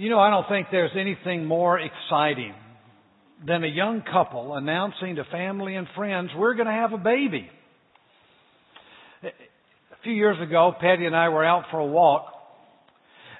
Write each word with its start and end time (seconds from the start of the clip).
You 0.00 0.08
know, 0.08 0.18
I 0.18 0.30
don't 0.30 0.48
think 0.48 0.68
there's 0.72 0.96
anything 0.98 1.44
more 1.44 1.78
exciting 1.78 2.54
than 3.46 3.64
a 3.64 3.68
young 3.68 4.02
couple 4.10 4.54
announcing 4.54 5.16
to 5.16 5.24
family 5.24 5.76
and 5.76 5.86
friends, 5.94 6.30
we're 6.34 6.54
going 6.54 6.68
to 6.68 6.72
have 6.72 6.94
a 6.94 6.96
baby. 6.96 7.50
A 9.22 10.02
few 10.02 10.14
years 10.14 10.38
ago, 10.40 10.72
Patty 10.80 11.04
and 11.04 11.14
I 11.14 11.28
were 11.28 11.44
out 11.44 11.64
for 11.70 11.80
a 11.80 11.84
walk 11.84 12.32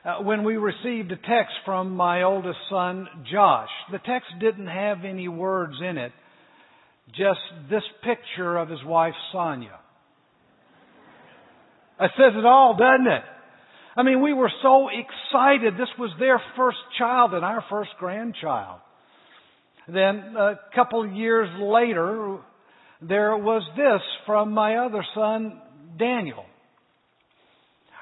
uh, 0.04 0.22
when 0.22 0.44
we 0.44 0.58
received 0.58 1.10
a 1.12 1.16
text 1.16 1.54
from 1.64 1.92
my 1.92 2.24
oldest 2.24 2.58
son, 2.68 3.08
Josh. 3.32 3.70
The 3.90 3.98
text 3.98 4.28
didn't 4.38 4.66
have 4.66 5.06
any 5.06 5.28
words 5.28 5.76
in 5.80 5.96
it, 5.96 6.12
just 7.16 7.40
this 7.70 7.84
picture 8.04 8.58
of 8.58 8.68
his 8.68 8.84
wife, 8.84 9.14
Sonia. 9.32 9.78
It 12.00 12.10
says 12.18 12.34
it 12.36 12.44
all, 12.44 12.76
doesn't 12.76 13.10
it? 13.10 13.22
I 13.96 14.02
mean, 14.02 14.22
we 14.22 14.32
were 14.32 14.50
so 14.62 14.88
excited. 14.88 15.74
This 15.74 15.88
was 15.98 16.10
their 16.18 16.40
first 16.56 16.78
child 16.98 17.34
and 17.34 17.44
our 17.44 17.64
first 17.68 17.90
grandchild. 17.98 18.80
Then 19.88 20.36
a 20.38 20.58
couple 20.74 21.06
years 21.06 21.48
later, 21.60 22.38
there 23.02 23.36
was 23.36 23.62
this 23.76 24.00
from 24.26 24.52
my 24.52 24.76
other 24.76 25.04
son, 25.14 25.60
Daniel. 25.98 26.44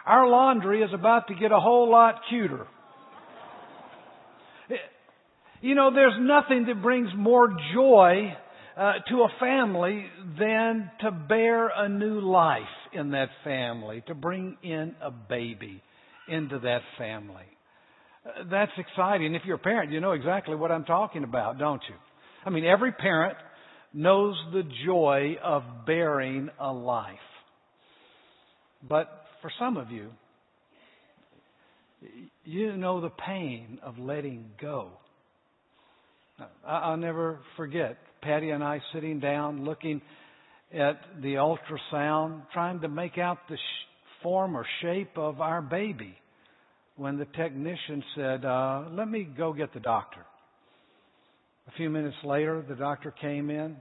Our 0.04 0.28
laundry 0.28 0.82
is 0.82 0.90
about 0.92 1.28
to 1.28 1.34
get 1.34 1.52
a 1.52 1.60
whole 1.60 1.90
lot 1.90 2.20
cuter. 2.28 2.66
You 5.60 5.74
know, 5.74 5.90
there's 5.92 6.14
nothing 6.20 6.66
that 6.66 6.82
brings 6.82 7.08
more 7.16 7.48
joy 7.74 8.32
uh, 8.76 8.92
to 9.08 9.22
a 9.22 9.28
family 9.40 10.06
than 10.38 10.90
to 11.00 11.10
bear 11.10 11.68
a 11.68 11.88
new 11.88 12.20
life 12.20 12.62
in 12.92 13.10
that 13.10 13.28
family, 13.42 14.02
to 14.06 14.14
bring 14.14 14.56
in 14.62 14.94
a 15.02 15.10
baby 15.10 15.82
into 16.28 16.58
that 16.60 16.80
family. 16.96 17.44
Uh, 18.24 18.44
that's 18.50 18.72
exciting. 18.78 19.34
If 19.34 19.42
you're 19.44 19.56
a 19.56 19.60
parent, 19.60 19.92
you 19.92 20.00
know 20.00 20.12
exactly 20.12 20.56
what 20.56 20.70
I'm 20.70 20.84
talking 20.84 21.24
about, 21.24 21.58
don't 21.58 21.82
you? 21.88 21.94
I 22.44 22.50
mean, 22.50 22.64
every 22.64 22.92
parent 22.92 23.36
knows 23.92 24.36
the 24.52 24.62
joy 24.86 25.36
of 25.42 25.62
bearing 25.86 26.50
a 26.58 26.72
life. 26.72 27.16
But 28.86 29.08
for 29.42 29.50
some 29.58 29.76
of 29.76 29.90
you, 29.90 30.10
you 32.44 32.76
know 32.76 33.00
the 33.00 33.10
pain 33.10 33.80
of 33.82 33.98
letting 33.98 34.50
go. 34.60 34.90
I'll 36.64 36.96
never 36.96 37.40
forget 37.56 37.98
Patty 38.22 38.50
and 38.50 38.62
I 38.62 38.80
sitting 38.92 39.18
down 39.18 39.64
looking 39.64 40.00
at 40.72 41.00
the 41.20 41.34
ultrasound, 41.34 42.42
trying 42.52 42.80
to 42.80 42.88
make 42.88 43.18
out 43.18 43.38
the 43.48 43.56
form 44.22 44.56
or 44.56 44.66
shape 44.82 45.16
of 45.16 45.40
our 45.40 45.62
baby 45.62 46.16
when 46.96 47.16
the 47.16 47.26
technician 47.36 48.02
said, 48.14 48.44
uh, 48.44 48.84
Let 48.90 49.08
me 49.08 49.24
go 49.24 49.52
get 49.52 49.72
the 49.72 49.80
doctor. 49.80 50.24
A 51.68 51.70
few 51.76 51.90
minutes 51.90 52.16
later, 52.24 52.64
the 52.66 52.74
doctor 52.74 53.10
came 53.10 53.50
in, 53.50 53.76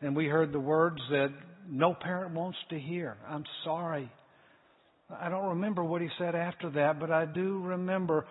and 0.00 0.16
we 0.16 0.26
heard 0.26 0.52
the 0.52 0.60
words 0.60 1.00
that 1.10 1.30
no 1.68 1.94
parent 1.94 2.34
wants 2.34 2.58
to 2.70 2.78
hear 2.78 3.16
I'm 3.28 3.44
sorry. 3.64 4.10
I 5.08 5.28
don't 5.28 5.50
remember 5.50 5.84
what 5.84 6.00
he 6.02 6.08
said 6.18 6.34
after 6.34 6.70
that, 6.70 6.98
but 6.98 7.12
I 7.12 7.26
do 7.26 7.60
remember 7.62 8.26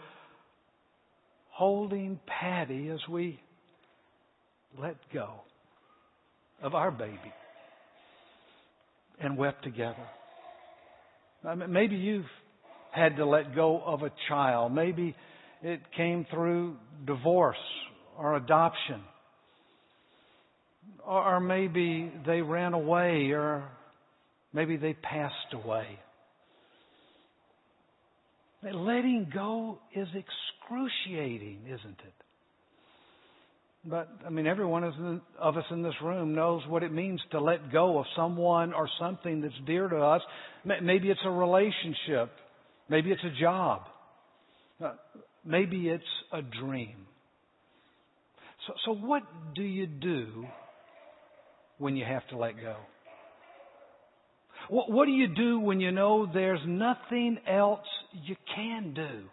holding 1.51 2.19
Patty 2.27 2.89
as 2.89 2.99
we 3.09 3.39
let 4.77 4.97
go 5.13 5.29
of 6.61 6.75
our 6.75 6.91
baby 6.91 7.33
and 9.21 9.37
wept 9.37 9.63
together. 9.63 10.05
Uh, 11.45 11.55
mean, 11.55 11.71
maybe 11.71 11.95
you've 11.95 12.25
had 12.91 13.17
to 13.17 13.25
let 13.25 13.55
go 13.55 13.81
of 13.85 14.01
a 14.03 14.11
child. 14.29 14.73
Maybe 14.73 15.15
it 15.61 15.81
came 15.95 16.25
through 16.31 16.77
divorce 17.05 17.57
or 18.17 18.35
adoption. 18.35 19.01
Or 21.05 21.39
maybe 21.39 22.11
they 22.25 22.41
ran 22.41 22.73
away 22.73 23.31
or 23.31 23.69
maybe 24.53 24.77
they 24.77 24.93
passed 24.93 25.53
away. 25.53 25.99
Letting 28.63 29.29
go 29.31 29.77
is 29.95 30.07
excruciating, 30.07 31.59
isn't 31.67 31.99
it? 31.99 32.24
But, 33.87 34.09
I 34.25 34.31
mean, 34.31 34.47
every 34.47 34.65
one 34.65 34.83
of 35.39 35.57
us 35.57 35.63
in 35.69 35.83
this 35.83 35.93
room 36.03 36.33
knows 36.33 36.63
what 36.67 36.81
it 36.81 36.91
means 36.91 37.21
to 37.31 37.39
let 37.39 37.71
go 37.71 37.99
of 37.99 38.05
someone 38.15 38.73
or 38.73 38.89
something 38.99 39.41
that's 39.41 39.53
dear 39.67 39.87
to 39.87 39.97
us. 39.97 40.21
Maybe 40.63 41.09
it's 41.09 41.19
a 41.23 41.29
relationship. 41.29 42.31
Maybe 42.89 43.11
it's 43.11 43.23
a 43.23 43.39
job. 43.39 43.81
Uh, 44.83 44.93
maybe 45.45 45.89
it's 45.89 46.03
a 46.33 46.41
dream. 46.41 46.95
So, 48.65 48.73
so 48.85 48.95
what 48.95 49.21
do 49.53 49.61
you 49.61 49.85
do 49.85 50.45
when 51.77 51.95
you 51.95 52.05
have 52.05 52.27
to 52.29 52.37
let 52.37 52.55
go? 52.55 52.75
What, 54.69 54.91
what 54.91 55.05
do 55.05 55.11
you 55.11 55.27
do 55.27 55.59
when 55.59 55.79
you 55.79 55.91
know 55.91 56.27
there's 56.31 56.61
nothing 56.65 57.37
else 57.47 57.85
you 58.23 58.35
can 58.55 58.95
do? 58.95 59.29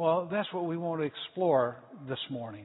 Well, 0.00 0.30
that's 0.32 0.50
what 0.54 0.64
we 0.64 0.78
want 0.78 1.02
to 1.02 1.06
explore 1.06 1.76
this 2.08 2.18
morning 2.30 2.64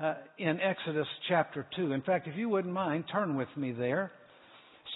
uh, 0.00 0.14
in 0.38 0.58
Exodus 0.58 1.06
chapter 1.28 1.66
2. 1.76 1.92
In 1.92 2.00
fact, 2.00 2.28
if 2.28 2.34
you 2.34 2.48
wouldn't 2.48 2.72
mind, 2.72 3.04
turn 3.12 3.36
with 3.36 3.50
me 3.58 3.72
there. 3.72 4.10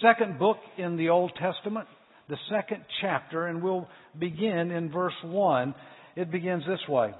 Second 0.01 0.39
book 0.39 0.57
in 0.79 0.97
the 0.97 1.09
Old 1.09 1.31
Testament, 1.39 1.85
the 2.29 2.37
second 2.49 2.83
chapter, 2.99 3.45
and 3.45 3.61
we'll 3.61 3.87
begin 4.19 4.71
in 4.71 4.91
verse 4.91 5.13
1. 5.23 5.75
It 6.15 6.31
begins 6.31 6.63
this 6.67 6.79
way. 6.89 7.13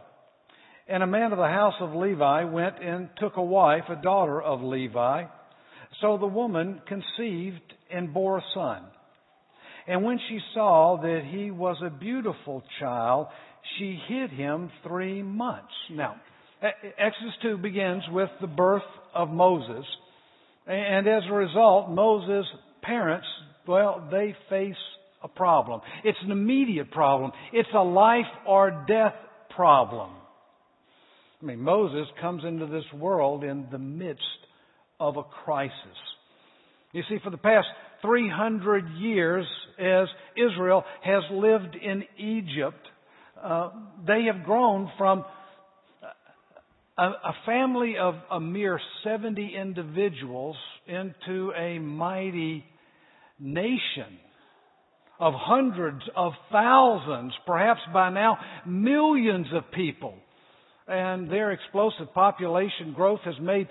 And 0.87 1.03
a 1.03 1.07
man 1.07 1.33
of 1.33 1.37
the 1.37 1.43
house 1.43 1.75
of 1.79 1.93
Levi 1.93 2.45
went 2.45 2.81
and 2.83 3.09
took 3.19 3.37
a 3.37 3.43
wife, 3.43 3.83
a 3.89 4.01
daughter 4.01 4.41
of 4.41 4.63
Levi. 4.63 5.25
So 6.01 6.17
the 6.17 6.25
woman 6.25 6.81
conceived 6.87 7.61
and 7.93 8.11
bore 8.11 8.39
a 8.39 8.43
son. 8.55 8.85
And 9.87 10.03
when 10.03 10.19
she 10.29 10.39
saw 10.53 10.99
that 11.01 11.21
he 11.31 11.51
was 11.51 11.77
a 11.85 11.89
beautiful 11.89 12.63
child, 12.79 13.27
she 13.77 13.99
hid 14.07 14.31
him 14.31 14.71
three 14.87 15.23
months. 15.23 15.73
Now, 15.91 16.15
Exodus 16.61 17.33
2 17.41 17.57
begins 17.57 18.03
with 18.11 18.29
the 18.39 18.47
birth 18.47 18.83
of 19.13 19.29
Moses. 19.29 19.85
And 20.67 21.07
as 21.07 21.23
a 21.29 21.33
result, 21.33 21.89
Moses' 21.89 22.45
parents, 22.81 23.27
well, 23.67 24.07
they 24.11 24.35
face 24.49 24.75
a 25.23 25.27
problem. 25.27 25.81
It's 26.03 26.17
an 26.23 26.31
immediate 26.31 26.91
problem. 26.91 27.31
It's 27.53 27.69
a 27.75 27.83
life 27.83 28.25
or 28.47 28.85
death 28.87 29.15
problem. 29.55 30.11
I 31.41 31.45
mean, 31.45 31.59
Moses 31.59 32.07
comes 32.21 32.43
into 32.45 32.67
this 32.67 32.83
world 32.95 33.43
in 33.43 33.67
the 33.71 33.79
midst 33.79 34.21
of 34.99 35.17
a 35.17 35.23
crisis. 35.23 35.73
You 36.91 37.01
see, 37.09 37.17
for 37.23 37.31
the 37.31 37.37
past 37.37 37.67
300 38.01 38.87
years, 38.99 39.45
as 39.79 40.07
Israel 40.37 40.83
has 41.03 41.23
lived 41.31 41.75
in 41.75 42.03
Egypt, 42.17 42.87
uh, 43.43 43.69
they 44.05 44.25
have 44.31 44.43
grown 44.43 44.91
from 44.97 45.25
a, 46.97 47.03
a 47.03 47.33
family 47.45 47.95
of 47.99 48.15
a 48.31 48.39
mere 48.39 48.79
70 49.03 49.55
individuals 49.59 50.55
into 50.87 51.51
a 51.57 51.79
mighty 51.79 52.63
nation 53.39 54.19
of 55.19 55.33
hundreds 55.35 56.01
of 56.15 56.33
thousands, 56.51 57.33
perhaps 57.45 57.81
by 57.93 58.09
now 58.09 58.37
millions 58.65 59.47
of 59.53 59.63
people 59.71 60.15
and 60.87 61.31
their 61.31 61.51
explosive 61.51 62.13
population 62.13 62.93
growth 62.93 63.21
has 63.23 63.35
made 63.41 63.67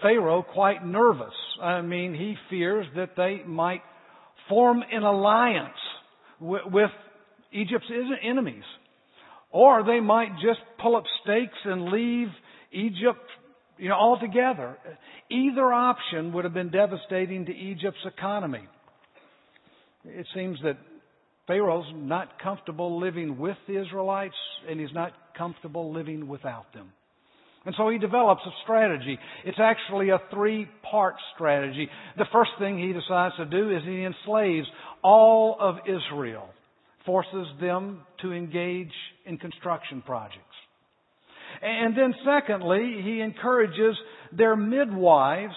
Pharaoh 0.00 0.42
quite 0.42 0.84
nervous. 0.86 1.34
I 1.60 1.82
mean, 1.82 2.14
he 2.14 2.34
fears 2.48 2.86
that 2.96 3.10
they 3.16 3.42
might 3.46 3.82
form 4.48 4.82
an 4.90 5.02
alliance 5.02 5.68
with, 6.40 6.62
with 6.66 6.90
Egypt's 7.52 7.86
enemies. 8.22 8.64
Or 9.52 9.84
they 9.84 10.00
might 10.00 10.32
just 10.42 10.60
pull 10.80 10.96
up 10.96 11.04
stakes 11.22 11.58
and 11.64 11.90
leave 11.90 12.28
Egypt, 12.72 13.20
you 13.78 13.90
know, 13.90 13.94
altogether. 13.94 14.76
Either 15.30 15.72
option 15.72 16.32
would 16.32 16.44
have 16.44 16.54
been 16.54 16.70
devastating 16.70 17.46
to 17.46 17.52
Egypt's 17.52 18.04
economy. 18.06 18.66
It 20.04 20.26
seems 20.34 20.58
that 20.64 20.78
Pharaoh's 21.46 21.86
not 21.94 22.40
comfortable 22.42 22.98
living 22.98 23.38
with 23.38 23.56
the 23.68 23.80
Israelites, 23.80 24.34
and 24.68 24.80
he's 24.80 24.92
not 24.94 25.12
comfortable 25.36 25.92
living 25.92 26.28
without 26.28 26.72
them. 26.72 26.92
And 27.64 27.74
so 27.76 27.88
he 27.90 27.98
develops 27.98 28.42
a 28.44 28.50
strategy. 28.64 29.18
It's 29.44 29.58
actually 29.60 30.10
a 30.10 30.18
three 30.32 30.66
part 30.90 31.14
strategy. 31.34 31.88
The 32.16 32.26
first 32.32 32.50
thing 32.58 32.78
he 32.78 32.92
decides 32.92 33.36
to 33.36 33.44
do 33.44 33.70
is 33.70 33.82
he 33.84 34.04
enslaves 34.04 34.66
all 35.02 35.56
of 35.60 35.76
Israel, 35.86 36.48
forces 37.04 37.46
them 37.60 38.00
to 38.20 38.32
engage 38.32 38.92
in 39.26 39.38
construction 39.38 40.02
projects. 40.02 40.38
And 41.60 41.96
then 41.96 42.14
secondly, 42.24 43.02
he 43.04 43.20
encourages 43.20 43.96
their 44.36 44.56
midwives 44.56 45.54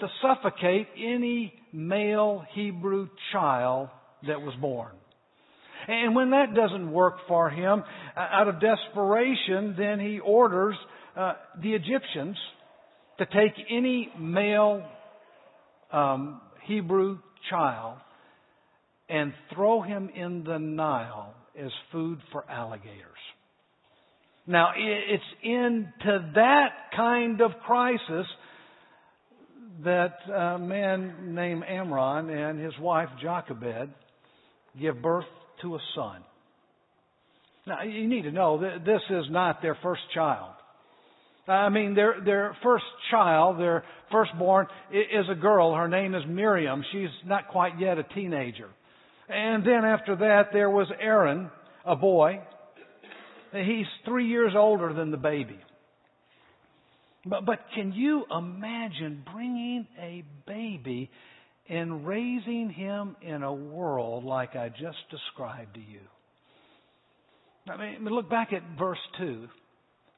to 0.00 0.08
suffocate 0.20 0.88
any 0.96 1.54
male 1.72 2.44
Hebrew 2.52 3.08
child 3.32 3.88
that 4.26 4.40
was 4.40 4.54
born. 4.60 4.92
And 5.88 6.16
when 6.16 6.30
that 6.30 6.54
doesn't 6.54 6.90
work 6.90 7.18
for 7.28 7.48
him, 7.48 7.84
out 8.16 8.48
of 8.48 8.56
desperation, 8.60 9.76
then 9.78 10.00
he 10.00 10.18
orders 10.18 10.74
uh, 11.16 11.34
the 11.62 11.74
Egyptians 11.74 12.36
to 13.18 13.26
take 13.26 13.52
any 13.70 14.10
male 14.18 14.84
um, 15.92 16.40
Hebrew 16.66 17.18
child 17.48 17.98
and 19.08 19.32
throw 19.54 19.82
him 19.82 20.10
in 20.14 20.44
the 20.44 20.58
Nile 20.58 21.34
as 21.58 21.70
food 21.92 22.18
for 22.32 22.44
alligators. 22.50 23.02
Now, 24.46 24.72
it's 24.76 25.22
into 25.42 26.32
that 26.34 26.68
kind 26.94 27.40
of 27.40 27.50
crisis 27.64 28.26
that 29.84 30.14
uh, 30.28 30.32
a 30.32 30.58
man 30.58 31.34
named 31.34 31.64
Amram 31.68 32.30
and 32.30 32.60
his 32.60 32.72
wife 32.80 33.08
Jochebed 33.20 33.90
give 34.80 35.02
birth 35.02 35.24
to 35.62 35.74
a 35.74 35.78
son. 35.94 36.22
Now, 37.66 37.82
you 37.82 38.06
need 38.06 38.22
to 38.22 38.30
know 38.30 38.60
that 38.60 38.84
this 38.84 39.02
is 39.10 39.24
not 39.30 39.60
their 39.62 39.76
first 39.82 40.02
child. 40.14 40.52
I 41.48 41.68
mean, 41.68 41.94
their, 41.94 42.16
their 42.24 42.56
first 42.62 42.84
child, 43.10 43.58
their 43.58 43.84
firstborn, 44.10 44.66
is 44.92 45.26
a 45.30 45.34
girl. 45.34 45.74
Her 45.74 45.88
name 45.88 46.14
is 46.14 46.22
Miriam. 46.28 46.84
She's 46.92 47.08
not 47.24 47.48
quite 47.48 47.78
yet 47.80 47.98
a 47.98 48.02
teenager. 48.02 48.68
And 49.28 49.66
then 49.66 49.84
after 49.84 50.16
that, 50.16 50.50
there 50.52 50.70
was 50.70 50.86
Aaron, 51.00 51.50
a 51.84 51.96
boy. 51.96 52.40
He's 53.52 53.86
three 54.04 54.28
years 54.28 54.52
older 54.56 54.92
than 54.92 55.10
the 55.10 55.16
baby. 55.16 55.58
But, 57.24 57.44
but 57.44 57.58
can 57.74 57.92
you 57.92 58.24
imagine 58.30 59.24
bringing 59.32 59.86
a 60.00 60.22
baby 60.46 61.10
and 61.68 62.06
raising 62.06 62.70
him 62.70 63.16
in 63.20 63.42
a 63.42 63.52
world 63.52 64.24
like 64.24 64.54
I 64.54 64.68
just 64.68 64.98
described 65.10 65.74
to 65.74 65.80
you? 65.80 66.00
I 67.68 67.76
mean, 67.76 68.04
look 68.04 68.30
back 68.30 68.52
at 68.52 68.62
verse 68.78 68.98
2. 69.18 69.48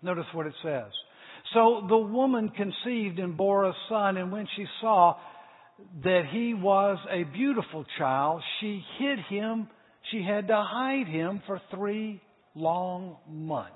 Notice 0.02 0.26
what 0.34 0.46
it 0.46 0.52
says. 0.62 0.92
So 1.54 1.86
the 1.88 1.96
woman 1.96 2.50
conceived 2.50 3.18
and 3.18 3.36
bore 3.36 3.64
a 3.64 3.72
son, 3.88 4.18
and 4.18 4.30
when 4.30 4.46
she 4.54 4.66
saw 4.82 5.16
that 6.02 6.22
he 6.30 6.54
was 6.54 6.98
a 7.10 7.24
beautiful 7.24 7.84
child, 7.98 8.42
she 8.60 8.82
hid 8.98 9.18
him. 9.30 9.68
She 10.10 10.22
had 10.22 10.48
to 10.48 10.56
hide 10.56 11.06
him 11.06 11.42
for 11.46 11.60
three 11.70 12.20
long 12.54 13.16
months. 13.28 13.74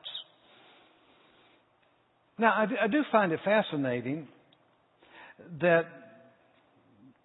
Now, 2.39 2.67
I 2.83 2.87
do, 2.89 3.03
find 3.13 3.31
it 3.31 3.41
fascinating 3.45 4.27
that 5.61 5.83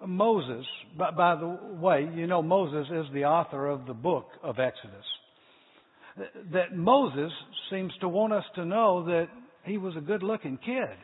Moses, 0.05 0.65
by, 0.97 1.11
by, 1.11 1.35
the 1.35 1.57
way, 1.81 2.07
you 2.13 2.27
know 2.27 2.43
Moses 2.43 2.87
is 2.91 3.05
the 3.13 3.25
author 3.25 3.67
of 3.67 3.87
the 3.87 3.93
book 3.93 4.27
of 4.43 4.59
Exodus. 4.59 5.05
That 6.51 6.75
Moses 6.75 7.31
seems 7.71 7.93
to 8.01 8.09
want 8.09 8.33
us 8.33 8.43
to 8.55 8.65
know 8.65 9.05
that 9.05 9.27
he 9.63 9.77
was 9.77 9.95
a 9.95 10.01
good 10.01 10.23
looking 10.23 10.57
kid. 10.63 10.97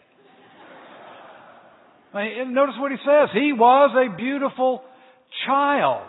Notice 2.13 2.75
what 2.79 2.91
he 2.91 2.97
says. 2.97 3.29
He 3.33 3.53
was 3.53 3.91
a 3.95 4.15
beautiful 4.15 4.83
child. 5.47 6.07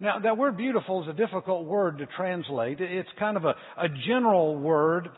Now, 0.00 0.18
that 0.18 0.38
word 0.38 0.56
beautiful 0.56 1.02
is 1.02 1.08
a 1.08 1.12
difficult 1.12 1.66
word 1.66 1.98
to 1.98 2.06
translate. 2.16 2.80
It's 2.80 3.08
kind 3.18 3.36
of 3.36 3.44
a, 3.44 3.54
a 3.76 3.88
general 4.08 4.56
word. 4.56 5.08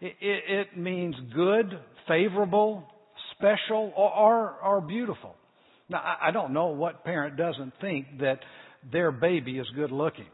It, 0.00 0.14
it, 0.20 0.42
it, 0.48 0.78
means 0.78 1.14
good, 1.34 1.78
favorable, 2.08 2.84
special, 3.36 3.92
or, 3.94 4.10
or, 4.10 4.50
or 4.64 4.80
beautiful. 4.80 5.36
Now, 5.90 5.98
I, 5.98 6.28
I 6.28 6.30
don't 6.30 6.54
know 6.54 6.68
what 6.68 7.04
parent 7.04 7.36
doesn't 7.36 7.74
think 7.80 8.06
that 8.20 8.40
their 8.90 9.12
baby 9.12 9.58
is 9.58 9.66
good 9.76 9.92
looking. 9.92 10.26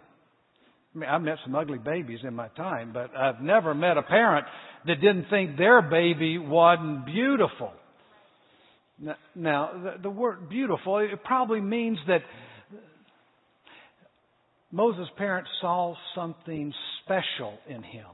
I 0.94 0.99
mean, 0.99 1.10
I've 1.10 1.22
met 1.22 1.38
some 1.44 1.55
ugly 1.55 1.78
babies 1.78 2.20
in 2.22 2.34
my 2.34 2.49
time, 2.49 2.93
but 2.94 3.14
I've 3.14 3.43
never 3.43 3.75
met 3.75 3.99
a 3.99 4.02
parent 4.02 4.46
that 4.87 5.00
didn't 5.00 5.26
think 5.28 5.58
their 5.58 5.82
baby 5.82 6.38
wasn't 6.38 7.05
beautiful. 7.05 7.72
Now, 9.35 9.97
the, 10.03 10.11
word 10.11 10.49
beautiful, 10.49 10.99
it 10.99 11.23
probably 11.25 11.61
means 11.61 11.99
that 12.09 12.21
Moses' 14.73 15.09
parents 15.17 15.50
saw 15.61 15.95
something 16.15 16.73
special 17.05 17.59
in 17.69 17.83
him. 17.83 18.06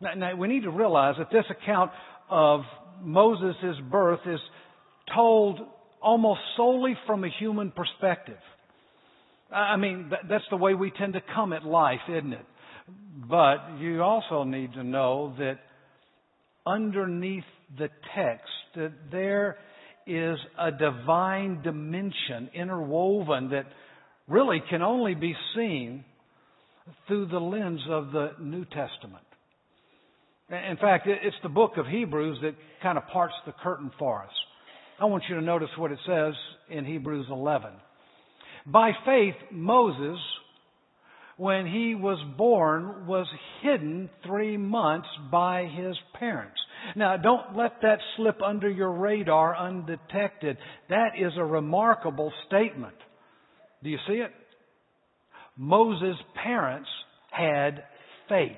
Now, 0.00 0.14
now, 0.14 0.36
we 0.36 0.46
need 0.46 0.64
to 0.64 0.70
realize 0.70 1.14
that 1.18 1.30
this 1.32 1.46
account 1.50 1.90
of 2.28 2.60
Moses' 3.02 3.76
birth 3.90 4.20
is 4.26 4.40
told 5.14 5.60
almost 6.02 6.40
solely 6.56 6.94
from 7.06 7.24
a 7.24 7.28
human 7.38 7.70
perspective. 7.72 8.38
I 9.50 9.76
mean, 9.76 10.10
that's 10.28 10.44
the 10.50 10.56
way 10.56 10.74
we 10.74 10.90
tend 10.90 11.14
to 11.14 11.20
come 11.34 11.52
at 11.52 11.64
life, 11.64 12.00
isn't 12.08 12.32
it? 12.32 12.44
But 13.28 13.78
you 13.78 14.02
also 14.02 14.44
need 14.44 14.74
to 14.74 14.84
know 14.84 15.34
that 15.38 15.58
underneath 16.66 17.44
the 17.78 17.88
text, 18.14 18.44
that 18.76 18.92
there 19.10 19.56
is 20.06 20.38
a 20.58 20.70
divine 20.70 21.62
dimension 21.62 22.50
interwoven 22.54 23.50
that 23.50 23.66
really 24.28 24.62
can 24.70 24.82
only 24.82 25.14
be 25.14 25.34
seen 25.54 26.04
through 27.08 27.26
the 27.26 27.38
lens 27.38 27.80
of 27.90 28.12
the 28.12 28.32
New 28.40 28.64
Testament. 28.64 29.24
In 30.48 30.76
fact, 30.80 31.08
it's 31.08 31.36
the 31.42 31.48
book 31.48 31.72
of 31.76 31.86
Hebrews 31.86 32.38
that 32.42 32.54
kind 32.82 32.96
of 32.96 33.06
parts 33.08 33.34
the 33.46 33.52
curtain 33.62 33.90
for 33.98 34.22
us. 34.22 34.30
I 35.00 35.06
want 35.06 35.24
you 35.28 35.34
to 35.34 35.42
notice 35.42 35.68
what 35.76 35.90
it 35.90 35.98
says 36.06 36.34
in 36.70 36.84
Hebrews 36.84 37.26
11. 37.28 37.70
By 38.64 38.92
faith, 39.04 39.34
Moses, 39.50 40.18
when 41.36 41.66
he 41.66 41.94
was 41.94 42.18
born, 42.38 43.06
was 43.06 43.26
hidden 43.62 44.08
three 44.24 44.56
months 44.56 45.08
by 45.30 45.64
his 45.64 45.96
parents. 46.18 46.58
Now, 46.94 47.16
don't 47.16 47.56
let 47.56 47.80
that 47.82 47.98
slip 48.16 48.40
under 48.42 48.68
your 48.68 48.92
radar 48.92 49.56
undetected. 49.56 50.56
That 50.88 51.10
is 51.18 51.32
a 51.36 51.44
remarkable 51.44 52.32
statement. 52.46 52.96
Do 53.82 53.90
you 53.90 53.98
see 54.06 54.14
it? 54.14 54.32
Moses' 55.56 56.16
parents 56.42 56.88
had 57.30 57.84
faith. 58.28 58.52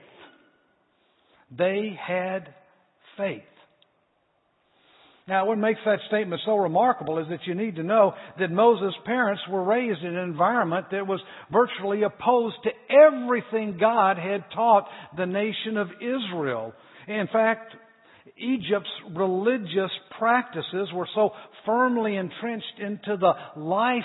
They 1.56 1.96
had 2.06 2.54
faith. 3.16 3.42
Now, 5.28 5.44
what 5.44 5.58
makes 5.58 5.80
that 5.84 5.98
statement 6.08 6.40
so 6.46 6.56
remarkable 6.56 7.18
is 7.18 7.26
that 7.28 7.46
you 7.46 7.54
need 7.54 7.76
to 7.76 7.82
know 7.82 8.14
that 8.38 8.50
Moses' 8.50 8.94
parents 9.04 9.42
were 9.50 9.62
raised 9.62 10.00
in 10.00 10.16
an 10.16 10.24
environment 10.24 10.86
that 10.90 11.06
was 11.06 11.20
virtually 11.52 12.02
opposed 12.02 12.56
to 12.64 12.70
everything 12.90 13.76
God 13.78 14.16
had 14.16 14.44
taught 14.54 14.88
the 15.18 15.26
nation 15.26 15.76
of 15.76 15.88
Israel. 16.00 16.72
In 17.06 17.28
fact, 17.30 17.74
Egypt's 18.36 18.90
religious 19.14 19.90
practices 20.18 20.88
were 20.92 21.08
so 21.14 21.30
firmly 21.64 22.16
entrenched 22.16 22.78
into 22.80 23.16
the 23.16 23.32
life 23.60 24.02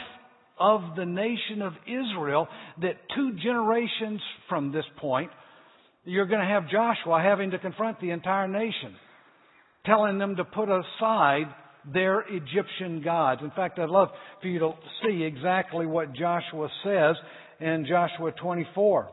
of 0.59 0.81
the 0.95 1.05
nation 1.05 1.61
of 1.61 1.73
Israel 1.87 2.47
that 2.81 2.93
two 3.15 3.33
generations 3.43 4.21
from 4.49 4.71
this 4.71 4.85
point, 4.97 5.31
you're 6.05 6.27
going 6.27 6.41
to 6.41 6.47
have 6.47 6.69
Joshua 6.69 7.21
having 7.23 7.51
to 7.51 7.59
confront 7.59 7.99
the 7.99 8.11
entire 8.11 8.47
nation 8.47 8.95
telling 9.85 10.17
them 10.17 10.35
to 10.37 10.45
put 10.45 10.69
aside 10.69 11.53
their 11.93 12.21
Egyptian 12.21 13.01
gods. 13.03 13.41
In 13.43 13.51
fact, 13.51 13.79
I'd 13.79 13.89
love 13.89 14.09
for 14.41 14.47
you 14.47 14.59
to 14.59 14.71
see 15.03 15.23
exactly 15.23 15.85
what 15.85 16.13
Joshua 16.13 16.69
says 16.83 17.15
in 17.59 17.85
Joshua 17.87 18.31
24. 18.31 19.09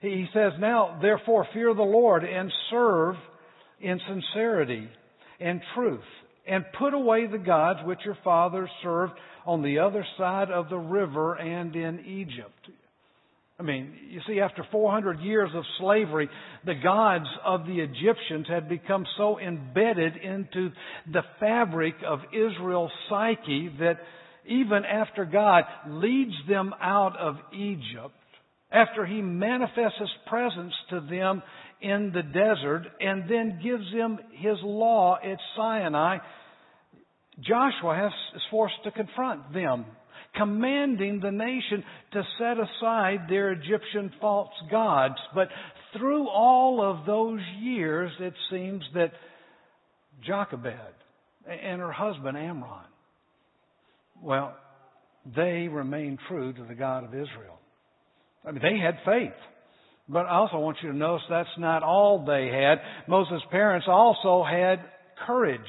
He 0.00 0.26
says, 0.32 0.52
Now, 0.58 0.98
therefore, 1.02 1.46
fear 1.52 1.74
the 1.74 1.82
Lord 1.82 2.24
and 2.24 2.50
serve 2.70 3.16
in 3.80 4.00
sincerity 4.08 4.88
and 5.40 5.60
truth, 5.74 6.00
and 6.46 6.64
put 6.78 6.94
away 6.94 7.26
the 7.26 7.38
gods 7.38 7.80
which 7.84 8.00
your 8.04 8.18
fathers 8.22 8.70
served 8.82 9.12
on 9.46 9.62
the 9.62 9.78
other 9.78 10.04
side 10.18 10.50
of 10.50 10.68
the 10.68 10.78
river 10.78 11.34
and 11.34 11.74
in 11.74 12.00
Egypt. 12.00 12.70
I 13.58 13.62
mean, 13.62 13.92
you 14.08 14.20
see, 14.26 14.40
after 14.40 14.64
400 14.72 15.20
years 15.20 15.50
of 15.54 15.64
slavery, 15.78 16.30
the 16.64 16.74
gods 16.82 17.26
of 17.44 17.66
the 17.66 17.80
Egyptians 17.80 18.46
had 18.48 18.70
become 18.70 19.04
so 19.18 19.38
embedded 19.38 20.16
into 20.16 20.70
the 21.12 21.20
fabric 21.38 21.94
of 22.06 22.20
Israel's 22.32 22.90
psyche 23.10 23.70
that 23.80 23.98
even 24.46 24.86
after 24.86 25.26
God 25.26 25.64
leads 25.86 26.32
them 26.48 26.72
out 26.80 27.18
of 27.18 27.36
Egypt, 27.52 28.14
after 28.72 29.04
He 29.04 29.20
manifests 29.20 29.98
His 29.98 30.08
presence 30.26 30.72
to 30.88 31.00
them 31.00 31.42
in 31.80 32.12
the 32.14 32.22
desert 32.22 32.86
and 33.00 33.28
then 33.28 33.60
gives 33.62 33.84
them 33.92 34.18
His 34.32 34.56
law 34.62 35.16
at 35.16 35.38
Sinai, 35.56 36.18
Joshua 37.40 37.96
has, 37.96 38.12
is 38.36 38.42
forced 38.50 38.82
to 38.84 38.90
confront 38.90 39.52
them 39.52 39.86
commanding 40.36 41.20
the 41.20 41.30
nation 41.30 41.82
to 42.12 42.22
set 42.38 42.56
aside 42.58 43.26
their 43.28 43.52
Egyptian 43.52 44.12
false 44.20 44.52
gods. 44.70 45.16
But 45.34 45.48
through 45.96 46.28
all 46.28 46.82
of 46.82 47.06
those 47.06 47.40
years, 47.60 48.12
it 48.20 48.34
seems 48.50 48.82
that 48.94 49.12
Jochebed 50.26 50.94
and 51.46 51.80
her 51.80 51.92
husband 51.92 52.36
Amram, 52.36 52.84
well, 54.22 54.56
they 55.24 55.68
remained 55.68 56.18
true 56.28 56.52
to 56.52 56.64
the 56.64 56.74
God 56.74 57.04
of 57.04 57.10
Israel. 57.10 57.58
I 58.44 58.52
mean, 58.52 58.62
they 58.62 58.78
had 58.78 58.96
faith. 59.04 59.36
But 60.12 60.26
I 60.26 60.36
also 60.38 60.58
want 60.58 60.78
you 60.82 60.90
to 60.90 60.96
notice 60.96 61.22
that's 61.30 61.48
not 61.56 61.84
all 61.84 62.24
they 62.26 62.48
had. 62.48 62.78
Moses' 63.06 63.42
parents 63.50 63.86
also 63.88 64.44
had 64.44 64.80
courage. 65.24 65.60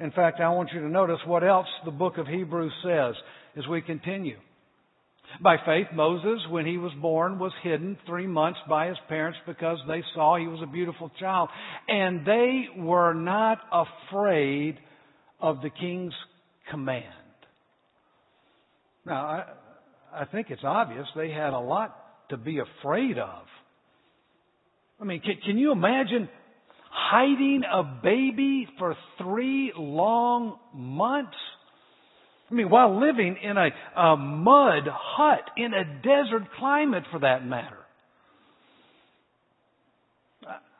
In 0.00 0.10
fact, 0.10 0.40
I 0.40 0.48
want 0.48 0.70
you 0.74 0.80
to 0.80 0.88
notice 0.88 1.20
what 1.26 1.44
else 1.44 1.68
the 1.84 1.92
book 1.92 2.18
of 2.18 2.26
Hebrews 2.26 2.72
says 2.82 3.14
as 3.56 3.66
we 3.68 3.80
continue. 3.80 4.36
By 5.40 5.56
faith, 5.64 5.86
Moses, 5.94 6.40
when 6.50 6.66
he 6.66 6.76
was 6.76 6.92
born, 7.00 7.38
was 7.38 7.52
hidden 7.62 7.96
three 8.04 8.26
months 8.26 8.58
by 8.68 8.88
his 8.88 8.98
parents 9.08 9.38
because 9.46 9.78
they 9.86 10.02
saw 10.12 10.36
he 10.36 10.48
was 10.48 10.60
a 10.62 10.70
beautiful 10.70 11.10
child. 11.20 11.48
And 11.88 12.26
they 12.26 12.64
were 12.76 13.14
not 13.14 13.58
afraid 13.72 14.76
of 15.40 15.62
the 15.62 15.70
king's 15.70 16.12
command. 16.70 17.04
Now, 19.06 19.24
I, 19.24 20.22
I 20.22 20.24
think 20.26 20.48
it's 20.50 20.64
obvious 20.64 21.06
they 21.14 21.30
had 21.30 21.52
a 21.52 21.58
lot 21.58 22.01
to 22.30 22.36
be 22.36 22.58
afraid 22.58 23.18
of. 23.18 23.44
I 25.00 25.04
mean, 25.04 25.20
can, 25.20 25.34
can 25.44 25.58
you 25.58 25.72
imagine 25.72 26.28
hiding 26.90 27.62
a 27.70 27.82
baby 28.02 28.68
for 28.78 28.96
three 29.18 29.72
long 29.76 30.58
months? 30.74 31.36
I 32.50 32.54
mean, 32.54 32.70
while 32.70 33.00
living 33.00 33.36
in 33.42 33.56
a, 33.56 34.00
a 34.00 34.16
mud 34.16 34.82
hut 34.86 35.50
in 35.56 35.72
a 35.72 35.84
desert 36.02 36.48
climate 36.58 37.04
for 37.10 37.20
that 37.20 37.44
matter. 37.46 37.78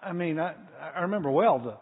I 0.03 0.13
mean, 0.13 0.39
I, 0.39 0.55
I 0.97 1.01
remember 1.03 1.31
well 1.31 1.59
the 1.59 1.77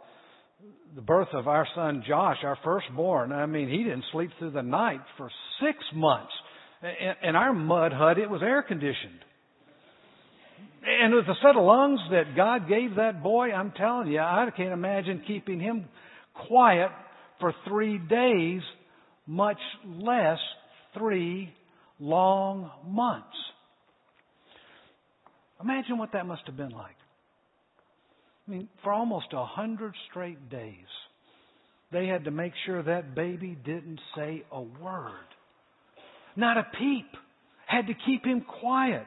the 0.95 1.01
birth 1.01 1.29
of 1.33 1.47
our 1.47 1.67
son 1.75 2.03
Josh, 2.07 2.39
our 2.43 2.59
firstborn. 2.65 3.33
I 3.33 3.47
mean, 3.47 3.69
he 3.69 3.79
didn't 3.79 4.05
sleep 4.13 4.31
through 4.39 4.51
the 4.51 4.63
night 4.63 5.01
for 5.17 5.31
six 5.61 5.79
months. 5.95 6.33
In, 6.83 7.31
in 7.31 7.37
our 7.37 7.53
mud 7.53 7.93
hut, 7.93 8.19
it 8.19 8.29
was 8.29 8.43
air 8.43 8.63
conditioned. 8.63 9.21
And 10.83 11.15
with 11.15 11.27
the 11.27 11.35
set 11.43 11.57
of 11.57 11.65
lungs 11.65 12.01
that 12.11 12.35
God 12.35 12.69
gave 12.69 12.97
that 12.97 13.23
boy, 13.23 13.53
I'm 13.53 13.73
telling 13.73 14.09
you, 14.09 14.19
I 14.19 14.49
can't 14.57 14.73
imagine 14.73 15.23
keeping 15.27 15.61
him 15.61 15.87
quiet 16.49 16.91
for 17.39 17.55
three 17.69 17.99
days, 17.99 18.63
much 19.27 19.59
less 19.87 20.39
three 20.97 21.53
long 21.99 22.71
months. 22.87 23.27
Imagine 25.63 25.99
what 25.99 26.13
that 26.13 26.27
must 26.27 26.43
have 26.47 26.57
been 26.57 26.71
like. 26.71 26.97
I 28.49 28.51
mean, 28.51 28.69
for 28.83 28.93
almost 28.93 29.27
a 29.33 29.45
hundred 29.45 29.93
straight 30.11 30.49
days, 30.49 30.75
they 31.93 32.07
had 32.07 32.25
to 32.25 32.31
make 32.31 32.53
sure 32.65 32.83
that 32.83 33.15
baby 33.15 33.57
didn't 33.65 34.01
say 34.17 34.45
a 34.51 34.63
word. 34.63 35.13
Not 36.37 36.57
a 36.57 36.67
peep. 36.79 37.07
Had 37.67 37.87
to 37.89 37.95
keep 38.07 38.25
him 38.25 38.45
quiet. 38.61 39.07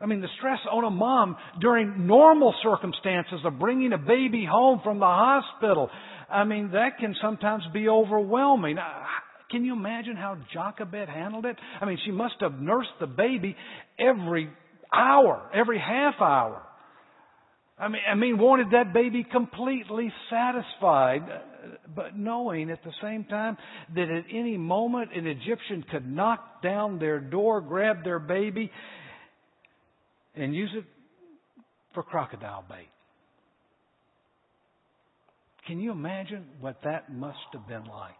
I 0.00 0.06
mean, 0.06 0.20
the 0.20 0.28
stress 0.38 0.60
on 0.70 0.84
a 0.84 0.90
mom 0.90 1.36
during 1.60 2.06
normal 2.06 2.54
circumstances 2.62 3.40
of 3.44 3.58
bringing 3.58 3.92
a 3.92 3.98
baby 3.98 4.46
home 4.50 4.80
from 4.82 4.98
the 4.98 5.04
hospital, 5.04 5.90
I 6.30 6.44
mean, 6.44 6.70
that 6.72 6.98
can 6.98 7.14
sometimes 7.20 7.64
be 7.72 7.88
overwhelming. 7.88 8.78
Can 9.50 9.64
you 9.64 9.74
imagine 9.74 10.16
how 10.16 10.38
Jochebed 10.54 11.08
handled 11.08 11.44
it? 11.44 11.56
I 11.80 11.84
mean, 11.84 11.98
she 12.04 12.12
must 12.12 12.36
have 12.40 12.54
nursed 12.60 12.90
the 13.00 13.06
baby 13.06 13.56
every 13.98 14.48
hour, 14.92 15.50
every 15.52 15.78
half 15.78 16.14
hour. 16.20 16.62
I 17.78 17.88
mean, 17.88 18.02
I 18.10 18.14
mean, 18.14 18.38
wanted 18.38 18.68
that 18.72 18.92
baby 18.92 19.26
completely 19.30 20.12
satisfied, 20.28 21.22
but 21.94 22.16
knowing 22.16 22.70
at 22.70 22.84
the 22.84 22.92
same 23.02 23.24
time 23.24 23.56
that 23.94 24.10
at 24.10 24.24
any 24.30 24.58
moment 24.58 25.10
an 25.14 25.26
Egyptian 25.26 25.84
could 25.90 26.06
knock 26.06 26.62
down 26.62 26.98
their 26.98 27.18
door, 27.18 27.62
grab 27.62 28.04
their 28.04 28.18
baby, 28.18 28.70
and 30.34 30.54
use 30.54 30.70
it 30.74 30.84
for 31.94 32.02
crocodile 32.02 32.64
bait. 32.68 32.88
Can 35.66 35.80
you 35.80 35.92
imagine 35.92 36.46
what 36.60 36.78
that 36.84 37.12
must 37.12 37.38
have 37.52 37.66
been 37.68 37.84
like? 37.84 38.14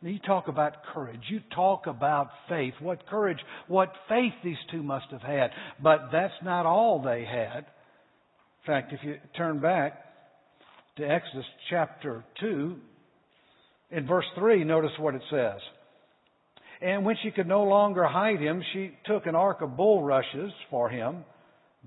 You 0.00 0.18
talk 0.18 0.48
about 0.48 0.72
courage. 0.92 1.20
You 1.28 1.40
talk 1.54 1.86
about 1.86 2.28
faith. 2.48 2.74
What 2.80 3.06
courage, 3.06 3.38
what 3.68 3.92
faith 4.08 4.32
these 4.42 4.56
two 4.70 4.82
must 4.82 5.06
have 5.10 5.22
had. 5.22 5.50
But 5.80 6.08
that's 6.10 6.34
not 6.42 6.66
all 6.66 7.00
they 7.00 7.24
had. 7.24 7.58
In 7.58 8.66
fact, 8.66 8.92
if 8.92 9.00
you 9.04 9.16
turn 9.36 9.60
back 9.60 10.04
to 10.96 11.04
Exodus 11.04 11.46
chapter 11.70 12.24
2, 12.40 12.76
in 13.92 14.06
verse 14.06 14.24
3, 14.36 14.64
notice 14.64 14.90
what 14.98 15.14
it 15.14 15.22
says. 15.30 15.60
And 16.82 17.04
when 17.04 17.16
she 17.22 17.30
could 17.30 17.46
no 17.46 17.62
longer 17.62 18.04
hide 18.04 18.40
him, 18.40 18.62
she 18.72 18.90
took 19.06 19.26
an 19.26 19.36
ark 19.36 19.60
of 19.60 19.76
bulrushes 19.76 20.50
for 20.68 20.88
him, 20.88 21.24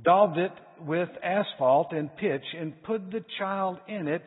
daubed 0.02 0.38
it 0.38 0.52
with 0.80 1.10
asphalt 1.22 1.92
and 1.92 2.16
pitch, 2.16 2.44
and 2.58 2.82
put 2.84 3.12
the 3.12 3.24
child 3.38 3.78
in 3.88 4.08
it, 4.08 4.22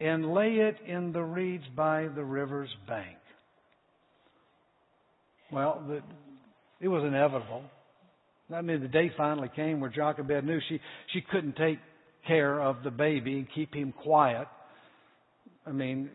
and 0.00 0.32
lay 0.32 0.54
it 0.54 0.76
in 0.86 1.12
the 1.12 1.22
reeds 1.22 1.64
by 1.76 2.06
the 2.14 2.22
river's 2.22 2.70
bank. 2.86 3.16
Well, 5.50 5.82
the, 5.86 6.00
it 6.80 6.88
was 6.88 7.04
inevitable. 7.04 7.62
I 8.54 8.62
mean, 8.62 8.80
the 8.82 8.88
day 8.88 9.10
finally 9.16 9.50
came 9.54 9.80
where 9.80 9.90
Jochebed 9.90 10.44
knew 10.44 10.60
she, 10.68 10.80
she 11.12 11.22
couldn't 11.30 11.56
take 11.56 11.78
care 12.26 12.60
of 12.60 12.82
the 12.84 12.90
baby 12.90 13.34
and 13.34 13.46
keep 13.52 13.74
him 13.74 13.92
quiet. 14.02 14.46
I 15.66 15.72
mean, 15.72 16.10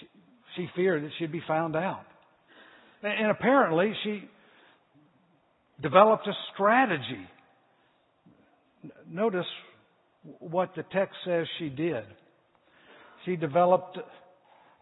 she, 0.00 0.06
she 0.56 0.68
feared 0.76 1.02
that 1.02 1.10
she'd 1.18 1.32
be 1.32 1.42
found 1.46 1.74
out. 1.74 2.04
And 3.04 3.30
apparently 3.30 3.92
she 4.02 4.22
developed 5.82 6.26
a 6.26 6.32
strategy. 6.54 7.28
Notice 9.06 9.44
what 10.38 10.70
the 10.74 10.84
text 10.90 11.14
says 11.26 11.46
she 11.58 11.68
did. 11.68 12.04
She 13.26 13.36
developed, 13.36 13.98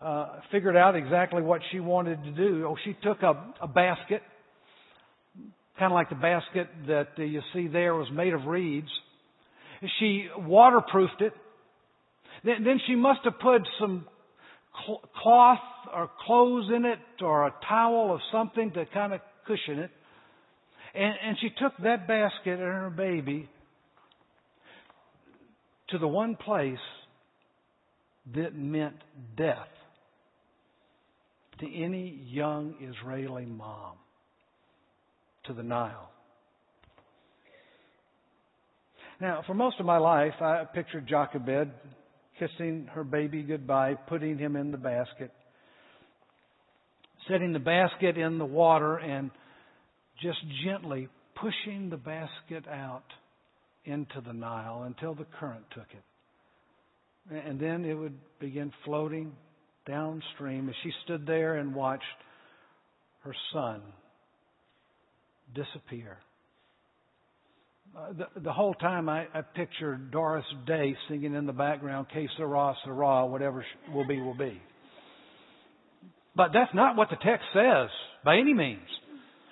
uh, 0.01 0.39
figured 0.53 0.77
out 0.77 0.95
exactly 0.95 1.43
what 1.43 1.63
she 1.73 1.81
wanted 1.81 2.23
to 2.23 2.31
do. 2.31 2.67
Oh, 2.69 2.77
she 2.85 2.97
took 3.03 3.23
a, 3.23 3.55
a 3.61 3.67
basket, 3.67 4.23
kind 5.77 5.93
of 5.93 5.97
like 5.97 6.09
the 6.09 6.15
basket 6.15 6.69
that 6.87 7.09
uh, 7.19 7.23
you 7.23 7.41
see 7.53 7.67
there 7.67 7.95
was 7.95 8.09
made 8.13 8.35
of 8.35 8.47
reeds. 8.47 8.89
She 9.99 10.29
waterproofed 10.39 11.21
it. 11.21 11.33
Then, 12.45 12.63
then 12.65 12.81
she 12.87 12.95
must 12.95 13.21
have 13.25 13.41
put 13.41 13.63
some 13.81 14.07
cloth 15.23 15.59
or 15.95 16.11
clothes 16.27 16.71
in 16.75 16.85
it 16.85 16.99
or 17.21 17.47
a 17.47 17.55
towel 17.69 18.11
or 18.11 18.21
something 18.31 18.71
to 18.73 18.87
kind 18.87 19.13
of 19.13 19.21
cushion 19.47 19.79
it. 19.79 19.91
And, 20.95 21.15
and 21.27 21.37
she 21.41 21.51
took 21.59 21.73
that 21.83 22.07
basket 22.07 22.53
and 22.53 22.61
her 22.61 22.93
baby 22.95 23.49
to 25.89 25.99
the 25.99 26.09
one 26.09 26.37
place 26.37 26.79
that 28.35 28.55
meant 28.55 28.97
death 29.37 29.69
to 31.61 31.75
any 31.75 32.23
young 32.29 32.75
Israeli 32.81 33.47
mom, 33.47 33.97
to 35.45 35.53
the 35.53 35.63
Nile. 35.63 36.11
Now, 39.21 39.43
for 39.47 39.55
most 39.55 39.79
of 39.79 39.87
my 39.87 39.99
life, 39.99 40.35
I 40.41 40.65
pictured 40.65 41.07
Jochebed 41.07 41.71
kissing 42.39 42.89
her 42.93 43.05
baby 43.05 43.43
goodbye, 43.43 43.95
putting 43.95 44.39
him 44.39 44.57
in 44.57 44.71
the 44.71 44.79
basket, 44.79 45.31
setting 47.29 47.53
the 47.53 47.59
basket 47.59 48.17
in 48.17 48.39
the 48.39 48.45
water, 48.45 48.97
and 48.97 49.31
just 50.21 50.39
gently 50.65 51.09
pushing 51.35 51.91
the 51.91 51.97
basket 51.97 52.67
out 52.69 53.05
into 53.85 54.21
the 54.25 54.33
Nile 54.33 54.85
until 54.85 55.15
the 55.15 55.27
current 55.39 55.65
took 55.75 55.87
it. 55.91 57.45
And 57.47 57.61
then 57.61 57.85
it 57.85 57.95
would 57.95 58.19
begin 58.41 58.73
floating 58.85 59.33
downstream 59.87 60.69
as 60.69 60.75
she 60.83 60.91
stood 61.05 61.27
there 61.27 61.57
and 61.57 61.75
watched 61.75 62.05
her 63.25 63.35
son 63.53 63.83
disappear. 65.55 66.19
Uh, 67.95 68.13
the, 68.13 68.41
the 68.41 68.53
whole 68.53 68.73
time 68.75 69.09
I, 69.09 69.27
I 69.35 69.43
pictured 69.43 70.11
Doris 70.11 70.47
Day 70.67 70.97
singing 71.09 71.35
in 71.35 71.45
the 71.45 71.53
background, 71.53 72.07
Que 72.13 72.27
sera, 72.39 72.75
sera, 72.85 73.27
whatever 73.27 73.65
will 73.93 74.07
be, 74.07 74.19
will 74.19 74.37
be. 74.37 74.61
But 76.35 76.53
that's 76.55 76.75
not 76.75 76.97
what 76.97 77.11
the 77.11 77.17
text 77.17 77.45
says 77.53 77.91
by 78.25 78.39
any 78.39 78.55
means. 78.55 78.89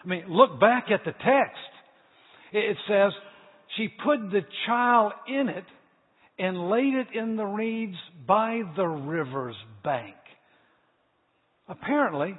I 0.03 0.09
mean, 0.09 0.25
look 0.29 0.59
back 0.59 0.87
at 0.91 1.05
the 1.05 1.13
text. 1.13 1.59
It 2.53 2.79
says, 2.89 3.13
she 3.77 3.89
put 3.89 4.31
the 4.31 4.41
child 4.67 5.13
in 5.29 5.51
it 5.51 5.65
and 6.39 6.71
laid 6.71 6.95
it 6.95 7.09
in 7.15 7.37
the 7.37 7.45
reeds 7.45 7.99
by 8.27 8.63
the 8.75 8.87
river's 8.87 9.57
bank. 9.85 10.15
Apparently, 11.69 12.39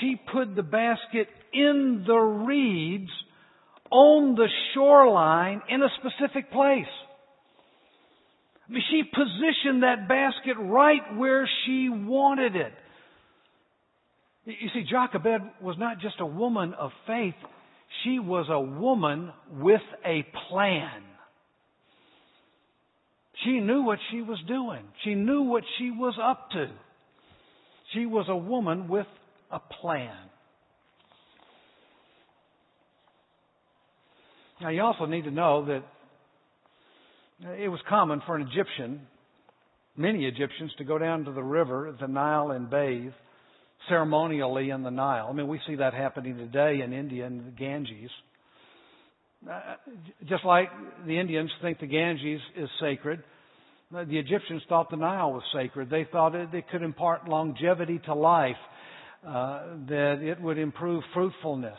she 0.00 0.16
put 0.32 0.54
the 0.54 0.62
basket 0.62 1.26
in 1.56 2.04
the 2.06 2.14
reeds 2.14 3.10
on 3.90 4.34
the 4.34 4.48
shoreline 4.74 5.62
in 5.68 5.82
a 5.82 5.88
specific 5.98 6.50
place. 6.52 6.84
I 8.68 8.72
mean, 8.72 8.82
she 8.90 9.02
positioned 9.04 9.82
that 9.82 10.08
basket 10.08 10.56
right 10.58 11.16
where 11.16 11.48
she 11.64 11.88
wanted 11.88 12.56
it. 12.56 12.72
You 14.44 14.68
see, 14.74 14.84
Jochebed 14.90 15.42
was 15.62 15.76
not 15.78 16.00
just 16.00 16.16
a 16.20 16.26
woman 16.26 16.74
of 16.74 16.90
faith, 17.06 17.34
she 18.04 18.18
was 18.18 18.46
a 18.50 18.60
woman 18.60 19.32
with 19.52 19.80
a 20.04 20.24
plan. 20.48 21.02
She 23.44 23.60
knew 23.60 23.82
what 23.82 23.98
she 24.10 24.22
was 24.22 24.38
doing. 24.48 24.84
She 25.04 25.14
knew 25.14 25.42
what 25.42 25.62
she 25.78 25.90
was 25.90 26.14
up 26.22 26.50
to. 26.52 26.66
She 27.92 28.06
was 28.06 28.26
a 28.28 28.36
woman 28.36 28.88
with 28.88 29.06
a 29.50 29.60
plan. 29.80 30.16
Now, 34.60 34.70
you 34.70 34.80
also 34.82 35.04
need 35.04 35.24
to 35.24 35.30
know 35.30 35.66
that 35.66 35.82
it 37.58 37.68
was 37.68 37.80
common 37.88 38.22
for 38.24 38.36
an 38.36 38.48
Egyptian, 38.50 39.06
many 39.96 40.24
Egyptians, 40.24 40.72
to 40.78 40.84
go 40.84 40.96
down 40.98 41.24
to 41.26 41.32
the 41.32 41.42
river, 41.42 41.94
the 42.00 42.06
Nile, 42.06 42.52
and 42.52 42.70
bathe 42.70 43.12
ceremonially 43.88 44.70
in 44.70 44.82
the 44.82 44.90
Nile. 44.90 45.26
I 45.28 45.34
mean, 45.34 45.48
we 45.48 45.60
see 45.66 45.76
that 45.76 45.92
happening 45.92 46.38
today 46.38 46.80
in 46.82 46.94
India 46.94 47.26
and 47.26 47.46
the 47.46 47.50
Ganges. 47.50 48.10
Uh, 49.46 49.74
just 50.26 50.44
like 50.46 50.70
the 51.06 51.20
Indians 51.20 51.50
think 51.60 51.78
the 51.78 51.86
Ganges 51.86 52.40
is 52.56 52.70
sacred, 52.80 53.22
uh, 53.94 54.04
the 54.04 54.18
Egyptians 54.18 54.62
thought 54.70 54.90
the 54.90 54.96
Nile 54.96 55.34
was 55.34 55.42
sacred. 55.54 55.90
They 55.90 56.06
thought 56.10 56.34
it, 56.34 56.54
it 56.54 56.64
could 56.70 56.82
impart 56.82 57.28
longevity 57.28 58.00
to 58.06 58.14
life, 58.14 58.56
uh, 59.26 59.76
that 59.88 60.20
it 60.22 60.40
would 60.40 60.58
improve 60.58 61.02
fruitfulness. 61.12 61.78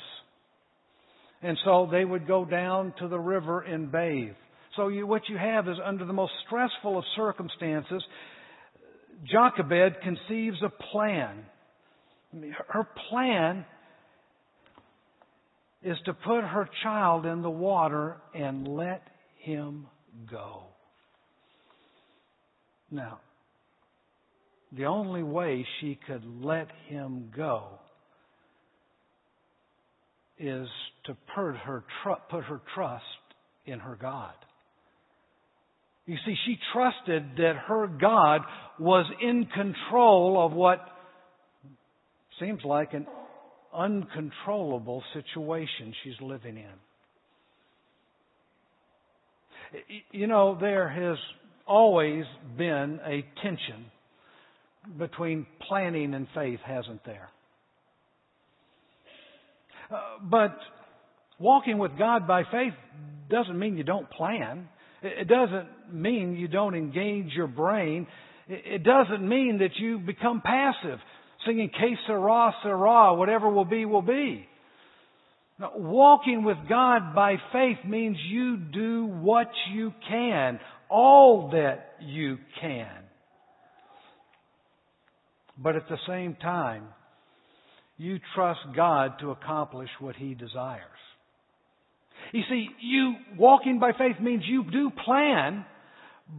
And 1.47 1.57
so 1.63 1.87
they 1.89 2.03
would 2.03 2.27
go 2.27 2.43
down 2.43 2.93
to 2.99 3.07
the 3.07 3.17
river 3.17 3.61
and 3.61 3.89
bathe. 3.89 4.35
So 4.75 4.89
you, 4.89 5.07
what 5.07 5.21
you 5.29 5.37
have 5.37 5.69
is 5.69 5.77
under 5.81 6.03
the 6.03 6.11
most 6.11 6.33
stressful 6.45 6.97
of 6.97 7.05
circumstances, 7.15 8.03
Jochebed 9.31 10.01
conceives 10.03 10.57
a 10.61 10.69
plan. 10.91 11.45
Her 12.67 12.85
plan 13.09 13.65
is 15.81 15.95
to 16.03 16.13
put 16.13 16.43
her 16.43 16.69
child 16.83 17.25
in 17.25 17.41
the 17.41 17.49
water 17.49 18.17
and 18.35 18.67
let 18.67 19.03
him 19.39 19.87
go. 20.29 20.63
Now, 22.91 23.21
the 24.73 24.83
only 24.83 25.23
way 25.23 25.65
she 25.79 25.97
could 26.05 26.23
let 26.43 26.67
him 26.89 27.31
go 27.33 27.79
is 30.39 30.67
to 31.05 31.17
put 31.35 31.55
her, 31.55 31.83
put 32.29 32.43
her 32.43 32.61
trust 32.75 33.03
in 33.65 33.79
her 33.79 33.97
God. 33.99 34.33
You 36.05 36.15
see, 36.25 36.35
she 36.45 36.57
trusted 36.73 37.23
that 37.37 37.55
her 37.67 37.87
God 37.87 38.41
was 38.79 39.05
in 39.21 39.45
control 39.53 40.45
of 40.45 40.53
what 40.53 40.79
seems 42.39 42.61
like 42.63 42.93
an 42.93 43.05
uncontrollable 43.75 45.03
situation 45.13 45.93
she's 46.03 46.19
living 46.21 46.57
in. 46.57 46.65
You 50.11 50.27
know, 50.27 50.57
there 50.59 50.87
has 50.87 51.17
always 51.67 52.23
been 52.57 52.99
a 53.05 53.25
tension 53.43 53.91
between 54.97 55.45
planning 55.67 56.13
and 56.13 56.25
faith, 56.33 56.61
hasn't 56.65 57.03
there? 57.05 57.29
Uh, 59.89 59.99
but 60.21 60.57
walking 61.39 61.77
with 61.77 61.97
God 61.97 62.27
by 62.27 62.43
faith 62.51 62.73
doesn't 63.29 63.57
mean 63.57 63.77
you 63.77 63.83
don't 63.83 64.09
plan. 64.09 64.67
It 65.01 65.27
doesn't 65.27 65.93
mean 65.93 66.35
you 66.35 66.47
don't 66.47 66.75
engage 66.75 67.31
your 67.33 67.47
brain. 67.47 68.07
It 68.47 68.83
doesn't 68.83 69.27
mean 69.27 69.59
that 69.59 69.75
you 69.75 69.99
become 69.99 70.41
passive, 70.41 70.99
singing 71.45 71.69
que 71.69 71.97
sera, 72.07 72.53
sera, 72.63 73.13
whatever 73.13 73.49
will 73.49 73.65
be, 73.65 73.85
will 73.85 74.01
be. 74.01 74.47
Now, 75.59 75.71
walking 75.75 76.43
with 76.43 76.57
God 76.69 77.15
by 77.15 77.35
faith 77.51 77.77
means 77.85 78.17
you 78.29 78.57
do 78.57 79.05
what 79.05 79.49
you 79.73 79.93
can, 80.07 80.59
all 80.89 81.49
that 81.51 81.95
you 81.99 82.37
can. 82.61 82.87
But 85.57 85.75
at 85.75 85.89
the 85.89 85.97
same 86.07 86.35
time, 86.35 86.83
you 87.97 88.19
trust 88.35 88.59
God 88.75 89.19
to 89.21 89.31
accomplish 89.31 89.89
what 89.99 90.15
He 90.15 90.33
desires. 90.33 90.83
You 92.31 92.43
see, 92.49 92.67
you 92.81 93.15
walking 93.37 93.79
by 93.79 93.91
faith 93.97 94.19
means 94.21 94.43
you 94.45 94.63
do 94.69 94.91
plan, 95.05 95.65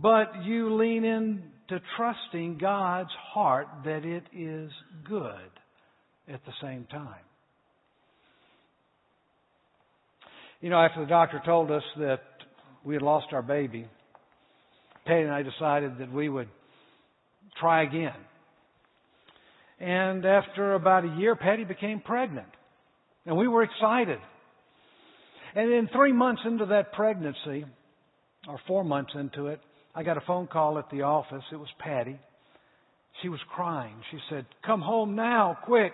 but 0.03 0.45
you 0.45 0.75
lean 0.75 1.05
into 1.05 1.83
trusting 1.97 2.59
God's 2.59 3.11
heart 3.33 3.69
that 3.85 4.05
it 4.05 4.25
is 4.37 4.71
good 5.09 5.51
at 6.33 6.45
the 6.45 6.53
same 6.63 6.87
time. 6.91 7.25
You 10.61 10.71
know, 10.71 10.81
after 10.81 11.01
the 11.01 11.07
doctor 11.07 11.41
told 11.45 11.71
us 11.71 11.85
that 11.99 12.23
we 12.85 12.95
had 12.95 13.03
lost 13.03 13.27
our 13.33 13.43
baby, 13.43 13.87
Patty 15.07 15.23
and 15.23 15.31
I 15.31 15.43
decided 15.43 15.99
that 15.99 16.13
we 16.13 16.29
would 16.29 16.49
try 17.61 17.85
again. 17.85 18.13
And 19.81 20.25
after 20.25 20.75
about 20.75 21.05
a 21.05 21.17
year, 21.19 21.37
Patty 21.37 21.65
became 21.65 22.01
pregnant. 22.01 22.49
And 23.27 23.37
we 23.37 23.47
were 23.47 23.63
excited. 23.63 24.19
And 25.55 25.71
then 25.73 25.89
three 25.93 26.13
months 26.13 26.43
into 26.45 26.67
that 26.67 26.93
pregnancy, 26.93 27.65
or 28.49 28.61
four 28.67 28.85
months 28.85 29.13
into 29.15 29.49
it, 29.49 29.61
I 29.95 30.03
got 30.03 30.17
a 30.17 30.23
phone 30.27 30.47
call 30.47 30.79
at 30.79 30.91
the 30.91 31.03
office. 31.03 31.43
It 31.53 31.57
was 31.57 31.69
Patty. 31.79 32.19
She 33.23 33.29
was 33.29 33.41
crying. 33.55 33.95
She 34.11 34.19
said, 34.31 34.47
Come 34.65 34.81
home 34.81 35.17
now, 35.17 35.59
quick. 35.65 35.93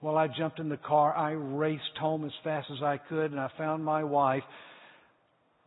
Well, 0.00 0.16
I 0.16 0.26
jumped 0.26 0.58
in 0.58 0.68
the 0.68 0.76
car. 0.76 1.14
I 1.16 1.30
raced 1.32 1.96
home 2.00 2.24
as 2.24 2.32
fast 2.42 2.66
as 2.72 2.82
I 2.82 2.98
could, 3.08 3.30
and 3.30 3.38
I 3.38 3.48
found 3.56 3.84
my 3.84 4.02
wife 4.02 4.42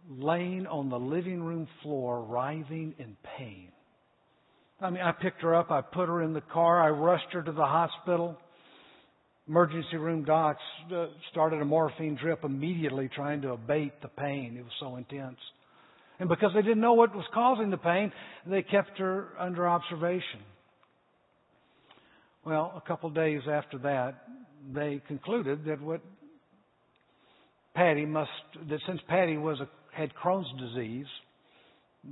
laying 0.09 0.67
on 0.67 0.89
the 0.89 0.99
living 0.99 1.41
room 1.41 1.67
floor, 1.81 2.21
writhing 2.21 2.95
in 2.99 3.15
pain. 3.37 3.69
I 4.81 4.89
mean, 4.89 5.01
I 5.01 5.11
picked 5.13 5.41
her 5.41 5.55
up, 5.55 5.71
I 5.71 5.81
put 5.81 6.09
her 6.09 6.21
in 6.21 6.33
the 6.33 6.41
car, 6.41 6.81
I 6.81 6.89
rushed 6.89 7.31
her 7.31 7.41
to 7.41 7.51
the 7.51 7.65
hospital. 7.65 8.37
Emergency 9.47 9.97
room 9.97 10.25
docs 10.25 10.61
uh, 10.93 11.05
started 11.31 11.61
a 11.61 11.65
morphine 11.65 12.17
drip 12.21 12.43
immediately 12.43 13.09
trying 13.15 13.41
to 13.43 13.51
abate 13.51 13.93
the 14.01 14.07
pain. 14.07 14.57
It 14.57 14.63
was 14.63 14.73
so 14.79 14.97
intense. 14.97 15.37
And 16.19 16.27
because 16.27 16.51
they 16.53 16.61
didn't 16.61 16.81
know 16.81 16.93
what 16.93 17.15
was 17.15 17.25
causing 17.33 17.69
the 17.69 17.77
pain, 17.77 18.11
they 18.47 18.63
kept 18.63 18.97
her 18.97 19.29
under 19.39 19.67
observation. 19.67 20.41
Well, 22.45 22.73
a 22.75 22.87
couple 22.87 23.09
of 23.09 23.15
days 23.15 23.41
after 23.49 23.77
that, 23.79 24.15
they 24.73 25.01
concluded 25.07 25.65
that 25.65 25.81
what 25.81 26.01
Patty 27.75 28.05
must, 28.05 28.29
that 28.69 28.79
since 28.87 28.99
Patty 29.07 29.37
was 29.37 29.59
a, 29.59 29.69
had 29.95 30.11
Crohn's 30.15 30.47
disease, 30.59 31.07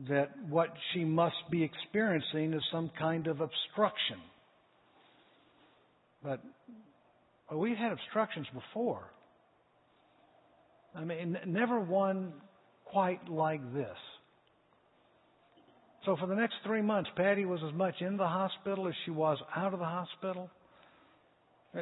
that 0.10 0.32
what 0.50 0.70
she 0.94 1.04
must 1.04 1.36
be 1.52 1.64
experiencing 1.64 2.54
is 2.54 2.62
some 2.72 2.90
kind 2.98 3.28
of 3.28 3.42
obstruction. 3.42 4.18
But 6.24 6.42
well, 7.50 7.60
we've 7.60 7.78
had 7.78 7.92
obstructions 7.92 8.48
before. 8.54 9.04
I 10.96 11.04
mean, 11.04 11.38
never 11.46 11.80
one 11.80 12.34
quite 12.86 13.30
like 13.30 13.74
this. 13.74 13.98
So 16.06 16.18
for 16.20 16.28
the 16.28 16.36
next 16.36 16.56
three 16.66 16.82
months, 16.82 17.10
Patty 17.16 17.46
was 17.46 17.62
as 17.66 17.74
much 17.74 17.96
in 18.02 18.18
the 18.18 18.28
hospital 18.28 18.88
as 18.88 18.94
she 19.06 19.12
was 19.12 19.38
out 19.56 19.74
of 19.74 19.80
the 19.80 19.86
hospital. 19.86 20.50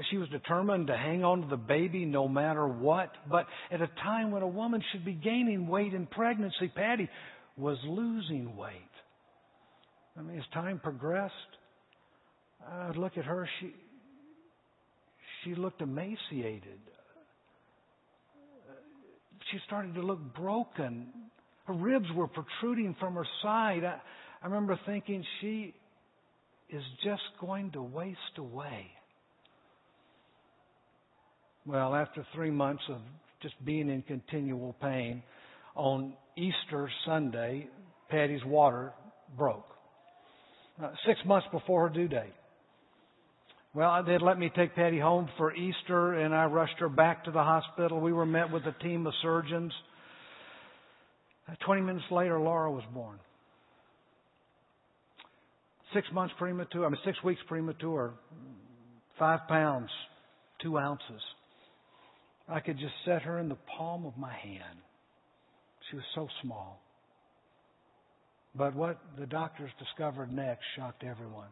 She 0.10 0.18
was 0.18 0.30
determined 0.30 0.88
to 0.88 0.96
hang 0.96 1.24
on 1.24 1.42
to 1.42 1.48
the 1.48 1.58
baby 1.58 2.06
no 2.06 2.28
matter 2.28 2.66
what. 2.66 3.12
But 3.30 3.46
at 3.72 3.82
a 3.82 3.88
time 4.04 4.32
when 4.32 4.42
a 4.42 4.48
woman 4.48 4.82
should 4.92 5.04
be 5.04 5.14
gaining 5.14 5.68
weight 5.68 5.94
in 5.94 6.06
pregnancy, 6.06 6.72
Patty 6.74 7.10
was 7.58 7.78
losing 7.86 8.56
weight. 8.56 8.76
I 10.18 10.22
mean, 10.22 10.38
as 10.38 10.46
time 10.54 10.80
progressed, 10.80 11.34
I 12.70 12.88
would 12.88 12.98
look 12.98 13.18
at 13.18 13.26
her. 13.26 13.48
She 13.60 13.74
she 15.44 15.56
looked 15.56 15.82
emaciated. 15.82 16.80
She 19.52 19.58
started 19.66 19.96
to 19.96 20.02
look 20.02 20.20
broken. 20.36 21.08
Her 21.66 21.74
ribs 21.74 22.06
were 22.16 22.28
protruding 22.28 22.96
from 23.00 23.16
her 23.16 23.26
side. 23.42 23.84
I, 23.84 24.00
I 24.42 24.46
remember 24.46 24.80
thinking 24.86 25.24
she 25.42 25.74
is 26.70 26.84
just 27.04 27.24
going 27.40 27.72
to 27.72 27.82
waste 27.82 28.38
away. 28.38 28.88
Well, 31.66 31.94
after 31.96 32.26
three 32.34 32.52
months 32.52 32.84
of 32.90 33.02
just 33.42 33.54
being 33.66 33.90
in 33.90 34.02
continual 34.04 34.76
pain, 34.82 35.22
on 35.76 36.14
Easter 36.36 36.90
Sunday, 37.06 37.68
Patty's 38.10 38.44
water 38.46 38.94
broke. 39.38 39.66
Uh, 40.82 40.90
six 41.06 41.20
months 41.26 41.48
before 41.52 41.88
her 41.88 41.94
due 41.94 42.08
date. 42.08 42.34
Well, 43.74 44.04
they'd 44.04 44.22
let 44.22 44.38
me 44.38 44.52
take 44.56 44.76
Patty 44.76 45.00
home 45.00 45.30
for 45.38 45.56
Easter, 45.56 46.14
and 46.14 46.34
I 46.36 46.46
rushed 46.46 46.80
her 46.80 46.90
back 46.90 47.26
to 47.26 47.32
the 47.32 47.44
hospital. 47.44 48.02
We 48.02 48.12
were 48.12 48.26
met 48.26 48.52
with 48.52 48.64
a 48.64 48.76
team 48.84 49.08
of 49.08 49.14
surgeons. 49.22 49.72
Uh, 51.48 51.54
20 51.66 51.82
minutes 51.82 52.06
later, 52.12 52.40
Laura 52.40 52.72
was 52.72 52.84
born. 52.94 53.18
six 55.94 56.08
months 56.14 56.34
premature, 56.38 56.86
I 56.86 56.90
mean, 56.90 57.00
six 57.06 57.22
weeks 57.24 57.42
premature, 57.48 58.14
five 59.20 59.42
pounds, 59.48 59.90
two 60.62 60.78
ounces. 60.78 61.22
I 62.48 62.60
could 62.60 62.78
just 62.78 62.94
set 63.06 63.22
her 63.24 63.40
in 63.40 63.50
the 63.50 63.58
palm 63.78 64.06
of 64.06 64.18
my 64.18 64.34
hand. 64.34 64.80
She 65.92 65.98
was 65.98 66.06
so 66.16 66.28
small. 66.42 66.82
But 68.56 68.76
what 68.76 69.00
the 69.20 69.26
doctors 69.26 69.72
discovered 69.78 70.32
next 70.32 70.64
shocked 70.76 71.04
everyone. 71.04 71.50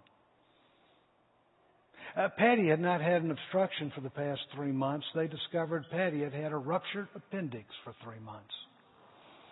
Uh, 2.18 2.30
Patty 2.38 2.68
had 2.68 2.80
not 2.80 3.02
had 3.02 3.22
an 3.22 3.32
obstruction 3.32 3.92
for 3.94 4.02
the 4.02 4.10
past 4.10 4.42
three 4.56 4.72
months. 4.72 5.06
They 5.14 5.28
discovered 5.28 5.86
Patty 5.92 6.22
had 6.22 6.34
had 6.34 6.52
a 6.52 6.58
ruptured 6.58 7.08
appendix 7.16 7.66
for 7.84 7.94
three 8.04 8.20
months. 8.24 8.54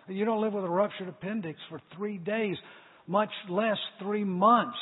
You 0.08 0.24
don't 0.24 0.40
live 0.40 0.54
with 0.54 0.64
a 0.64 0.68
ruptured 0.68 1.08
appendix 1.08 1.58
for 1.68 1.80
three 1.96 2.18
days, 2.18 2.56
much 3.06 3.30
less 3.48 3.76
three 4.02 4.24
months. 4.24 4.78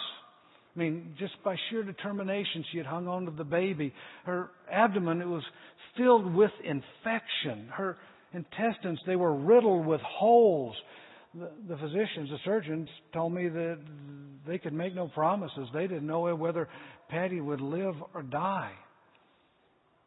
I 0.75 0.79
mean, 0.79 1.15
just 1.19 1.35
by 1.45 1.57
sheer 1.69 1.83
determination, 1.83 2.65
she 2.71 2.79
had 2.79 2.87
hung 2.87 3.09
on 3.09 3.25
to 3.27 3.31
the 3.33 3.45
baby. 3.45 3.93
Her 4.25 4.51
abdomen, 4.71 5.21
it 5.21 5.27
was 5.27 5.43
filled 5.97 6.33
with 6.35 6.53
infection. 6.65 7.69
Her 7.73 7.97
intestines, 8.37 9.01
they 9.07 9.17
were 9.17 9.35
riddled 9.35 9.87
with 9.87 10.01
holes. 10.03 10.77
The, 11.35 11.51
the 11.69 11.77
physicians, 11.77 12.31
the 12.31 12.39
surgeons 12.45 12.89
told 13.13 13.33
me 13.33 13.49
that 13.49 13.79
they 14.47 14.59
could 14.59 14.73
make 14.73 14.95
no 14.95 15.09
promises. 15.09 15.69
They 15.73 15.87
didn't 15.87 16.07
know 16.07 16.35
whether 16.35 16.69
Patty 17.09 17.41
would 17.41 17.61
live 17.61 17.95
or 18.15 18.23
die. 18.23 18.73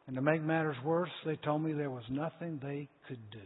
And 0.07 0.15
to 0.15 0.21
make 0.21 0.41
matters 0.41 0.77
worse, 0.83 1.09
they 1.25 1.35
told 1.37 1.63
me 1.63 1.73
there 1.73 1.91
was 1.91 2.03
nothing 2.09 2.59
they 2.63 2.87
could 3.07 3.19
do. 3.31 3.39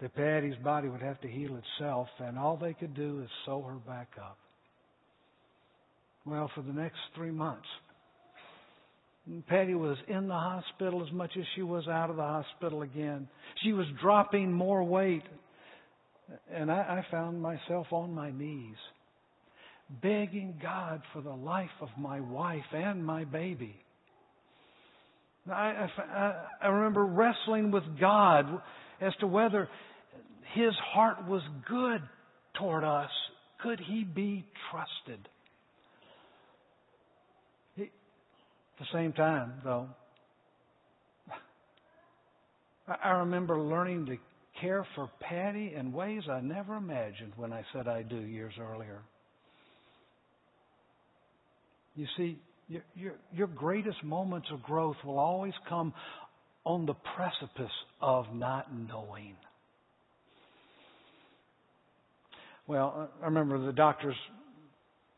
That 0.00 0.14
Patty's 0.14 0.56
body 0.64 0.88
would 0.88 1.02
have 1.02 1.20
to 1.20 1.28
heal 1.28 1.56
itself, 1.56 2.08
and 2.18 2.38
all 2.38 2.56
they 2.56 2.74
could 2.74 2.94
do 2.94 3.20
is 3.22 3.28
sew 3.44 3.62
her 3.62 3.74
back 3.74 4.08
up. 4.18 4.38
Well, 6.26 6.50
for 6.54 6.62
the 6.62 6.72
next 6.72 6.98
three 7.14 7.30
months, 7.30 7.66
Patty 9.46 9.74
was 9.74 9.96
in 10.08 10.28
the 10.28 10.34
hospital 10.34 11.04
as 11.06 11.12
much 11.12 11.30
as 11.38 11.44
she 11.54 11.62
was 11.62 11.86
out 11.88 12.10
of 12.10 12.16
the 12.16 12.22
hospital 12.22 12.82
again. 12.82 13.28
She 13.62 13.72
was 13.72 13.86
dropping 14.00 14.52
more 14.52 14.82
weight. 14.82 15.22
And 16.52 16.70
I, 16.70 16.74
I 16.78 17.06
found 17.10 17.42
myself 17.42 17.88
on 17.92 18.14
my 18.14 18.30
knees, 18.30 18.76
begging 20.02 20.58
God 20.62 21.02
for 21.12 21.22
the 21.22 21.34
life 21.34 21.68
of 21.80 21.88
my 21.98 22.20
wife 22.20 22.62
and 22.72 23.04
my 23.04 23.24
baby. 23.24 23.74
I, 25.50 25.88
I, 25.98 26.34
I 26.62 26.68
remember 26.68 27.04
wrestling 27.04 27.70
with 27.70 27.82
God 27.98 28.44
as 29.00 29.12
to 29.20 29.26
whether 29.26 29.68
His 30.54 30.72
heart 30.92 31.26
was 31.26 31.42
good 31.68 32.00
toward 32.58 32.84
us. 32.84 33.10
Could 33.62 33.80
He 33.80 34.04
be 34.04 34.44
trusted? 34.70 35.26
The 38.80 38.86
same 38.92 39.12
time, 39.12 39.52
though, 39.62 39.86
I 43.04 43.10
remember 43.10 43.60
learning 43.60 44.06
to 44.06 44.16
care 44.60 44.84
for 44.94 45.08
Patty 45.20 45.74
in 45.76 45.92
ways 45.92 46.22
I 46.30 46.40
never 46.40 46.76
imagined 46.76 47.32
when 47.36 47.52
I 47.52 47.62
said 47.72 47.86
I 47.86 48.02
do 48.02 48.16
years 48.16 48.54
earlier. 48.60 49.02
You 51.94 52.06
see, 52.16 52.38
your, 52.68 52.82
your, 52.94 53.12
your 53.32 53.46
greatest 53.46 54.02
moments 54.02 54.48
of 54.52 54.62
growth 54.62 54.96
will 55.04 55.18
always 55.18 55.52
come 55.68 55.92
on 56.64 56.86
the 56.86 56.94
precipice 57.16 57.72
of 58.00 58.26
not 58.34 58.68
knowing. 58.74 59.36
Well, 62.66 63.10
I 63.22 63.26
remember 63.26 63.64
the 63.64 63.72
doctors 63.72 64.16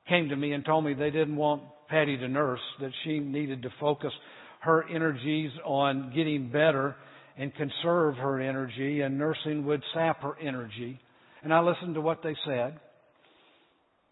came 0.08 0.28
to 0.30 0.36
me 0.36 0.52
and 0.52 0.64
told 0.64 0.84
me 0.84 0.94
they 0.94 1.10
didn't 1.10 1.36
want 1.36 1.62
Patty 1.92 2.16
to 2.16 2.26
nurse, 2.26 2.60
that 2.80 2.90
she 3.04 3.18
needed 3.18 3.62
to 3.62 3.68
focus 3.78 4.12
her 4.60 4.82
energies 4.88 5.50
on 5.62 6.10
getting 6.16 6.48
better 6.50 6.96
and 7.36 7.52
conserve 7.54 8.16
her 8.16 8.40
energy, 8.40 9.02
and 9.02 9.18
nursing 9.18 9.66
would 9.66 9.82
sap 9.92 10.22
her 10.22 10.34
energy. 10.40 10.98
And 11.42 11.52
I 11.52 11.60
listened 11.60 11.96
to 11.96 12.00
what 12.00 12.22
they 12.22 12.34
said. 12.46 12.80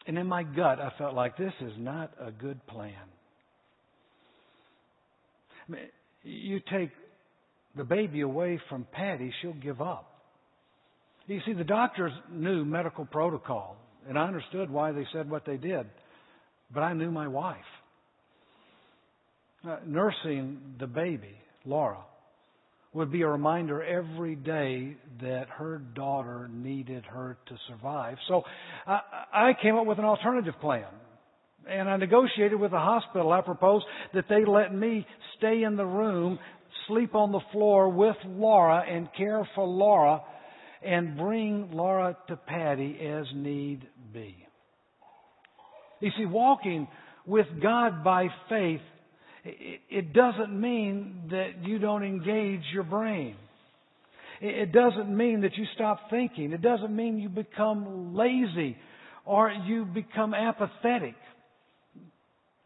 And 0.06 0.18
in 0.18 0.26
my 0.26 0.42
gut, 0.42 0.78
I 0.78 0.92
felt 0.98 1.14
like 1.14 1.38
this 1.38 1.54
is 1.62 1.72
not 1.78 2.12
a 2.20 2.30
good 2.30 2.66
plan. 2.66 2.92
I 5.66 5.72
mean, 5.72 5.82
you 6.22 6.60
take 6.70 6.90
the 7.76 7.84
baby 7.84 8.20
away 8.20 8.60
from 8.68 8.86
Patty, 8.92 9.32
she'll 9.40 9.54
give 9.54 9.80
up. 9.80 10.20
You 11.26 11.40
see, 11.46 11.54
the 11.54 11.64
doctors 11.64 12.12
knew 12.30 12.62
medical 12.66 13.06
protocol, 13.06 13.78
and 14.06 14.18
I 14.18 14.26
understood 14.26 14.68
why 14.68 14.92
they 14.92 15.06
said 15.14 15.30
what 15.30 15.46
they 15.46 15.56
did 15.56 15.86
but 16.72 16.82
I 16.82 16.92
knew 16.92 17.10
my 17.10 17.28
wife. 17.28 17.56
Uh, 19.66 19.76
nursing 19.86 20.58
the 20.78 20.86
baby, 20.86 21.34
Laura, 21.66 21.98
would 22.92 23.12
be 23.12 23.22
a 23.22 23.28
reminder 23.28 23.82
every 23.82 24.34
day 24.34 24.96
that 25.20 25.48
her 25.48 25.78
daughter 25.78 26.48
needed 26.52 27.04
her 27.04 27.36
to 27.46 27.54
survive. 27.68 28.16
So 28.26 28.42
I, 28.86 29.00
I 29.32 29.52
came 29.60 29.76
up 29.76 29.86
with 29.86 29.98
an 29.98 30.04
alternative 30.04 30.54
plan. 30.60 30.86
And 31.68 31.88
I 31.88 31.96
negotiated 31.98 32.58
with 32.58 32.70
the 32.70 32.78
hospital. 32.78 33.32
I 33.32 33.42
proposed 33.42 33.84
that 34.14 34.24
they 34.28 34.44
let 34.44 34.74
me 34.74 35.06
stay 35.36 35.62
in 35.62 35.76
the 35.76 35.84
room, 35.84 36.38
sleep 36.88 37.14
on 37.14 37.32
the 37.32 37.40
floor 37.52 37.90
with 37.90 38.16
Laura, 38.24 38.82
and 38.88 39.08
care 39.16 39.46
for 39.54 39.66
Laura, 39.66 40.22
and 40.82 41.16
bring 41.16 41.70
Laura 41.72 42.16
to 42.28 42.36
Patty 42.36 42.98
as 43.06 43.26
need 43.34 43.86
be. 44.12 44.34
You 46.00 46.10
see, 46.16 46.26
walking 46.26 46.88
with 47.26 47.46
God 47.62 48.02
by 48.02 48.28
faith, 48.48 48.80
it 49.44 50.12
doesn't 50.12 50.58
mean 50.58 51.28
that 51.30 51.62
you 51.62 51.78
don't 51.78 52.02
engage 52.02 52.62
your 52.72 52.82
brain. 52.82 53.36
It 54.40 54.72
doesn't 54.72 55.14
mean 55.14 55.42
that 55.42 55.56
you 55.56 55.64
stop 55.74 55.98
thinking. 56.08 56.52
It 56.52 56.62
doesn't 56.62 56.94
mean 56.94 57.18
you 57.18 57.28
become 57.28 58.14
lazy 58.14 58.76
or 59.26 59.50
you 59.50 59.84
become 59.84 60.32
apathetic. 60.32 61.14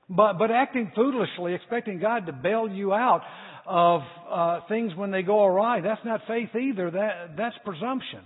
But, 0.09 0.35
but 0.39 0.51
acting 0.51 0.93
foolishly, 0.95 1.55
expecting 1.55 1.99
God 1.99 2.27
to 2.27 2.33
bail 2.33 2.69
you 2.69 2.93
out 2.93 3.23
of 3.67 4.03
uh, 4.31 4.61
things 4.69 4.93
when 4.95 5.11
they 5.11 5.23
go 5.23 5.45
awry, 5.45 5.81
that's 5.81 6.05
not 6.05 6.21
faith 6.29 6.51
either. 6.55 6.91
That, 6.91 7.37
that's 7.37 7.57
presumption. 7.65 8.21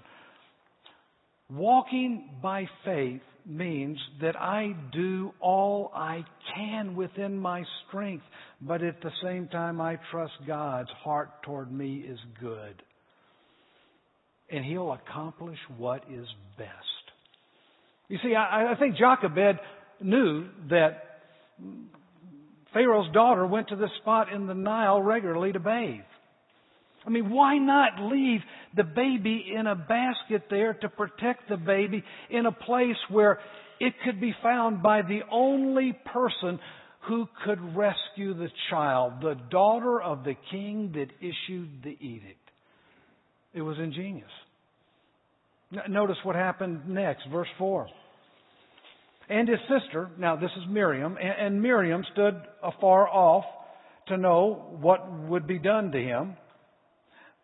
Walking 1.51 2.29
by 2.43 2.67
faith 2.85 3.23
means 3.49 3.99
that 4.21 4.37
I 4.37 4.75
do 4.93 5.33
all 5.41 5.91
I 5.95 6.25
can 6.55 6.95
within 6.95 7.39
my 7.39 7.65
strength, 7.87 8.25
but 8.61 8.83
at 8.83 9.01
the 9.01 9.11
same 9.23 9.49
time 9.49 9.81
I 9.81 9.99
trust 10.11 10.35
God's 10.47 10.91
heart 11.03 11.43
toward 11.43 11.73
me 11.73 12.05
is 12.07 12.19
good. 12.41 12.83
And 14.51 14.65
He'll 14.65 14.93
accomplish 14.93 15.59
what 15.77 16.05
is 16.11 16.27
best. 16.57 16.69
You 18.09 18.19
see, 18.23 18.35
I, 18.35 18.73
I 18.73 18.75
think 18.79 18.97
Jochebed 18.97 19.59
knew 20.01 20.49
that 20.71 21.21
Pharaoh's 22.73 23.13
daughter 23.13 23.47
went 23.47 23.69
to 23.69 23.77
this 23.77 23.91
spot 24.01 24.33
in 24.33 24.47
the 24.47 24.55
Nile 24.55 25.01
regularly 25.01 25.53
to 25.53 25.61
bathe. 25.61 26.01
I 27.09 27.11
mean, 27.11 27.31
why 27.31 27.57
not 27.57 28.03
leave 28.13 28.41
the 28.77 28.85
baby 28.85 29.51
in 29.59 29.67
a 29.67 29.75
basket 29.75 30.43
there 30.51 30.75
to 30.75 30.91
protect 30.91 31.49
the 31.49 31.57
baby 31.57 32.05
in 32.29 32.45
a 32.45 32.53
place 32.53 32.99
where 33.09 33.41
it 33.81 33.95
could 34.05 34.21
be 34.21 34.35
found 34.43 34.83
by 34.83 35.01
the 35.01 35.21
only 35.33 35.99
person 36.13 36.61
who 37.09 37.27
could 37.47 37.75
rescue 37.75 38.35
the 38.35 38.51
child, 38.69 39.23
the 39.23 39.37
daughter 39.51 40.03
of 40.03 40.23
the 40.23 40.35
king 40.51 40.93
that 40.97 41.07
issued 41.21 41.83
the 41.83 41.97
edict? 41.99 42.51
It 43.55 43.63
was 43.63 43.79
ingenious. 43.79 44.29
Notice 45.89 46.19
what 46.25 46.37
happened 46.37 46.91
next, 46.91 47.23
verse 47.33 47.49
4. 47.57 47.89
And 49.31 49.49
his 49.49 49.61
sister, 49.61 50.11
now 50.19 50.37
this 50.37 50.51
is 50.59 50.65
Miriam, 50.69 51.17
and 51.19 51.63
Miriam 51.63 52.05
stood 52.13 52.35
afar 52.63 53.09
off 53.09 53.47
to 54.09 54.19
know 54.19 54.77
what 54.79 55.11
would 55.11 55.47
be 55.47 55.59
done 55.59 55.91
to 55.93 55.99
him. 55.99 56.37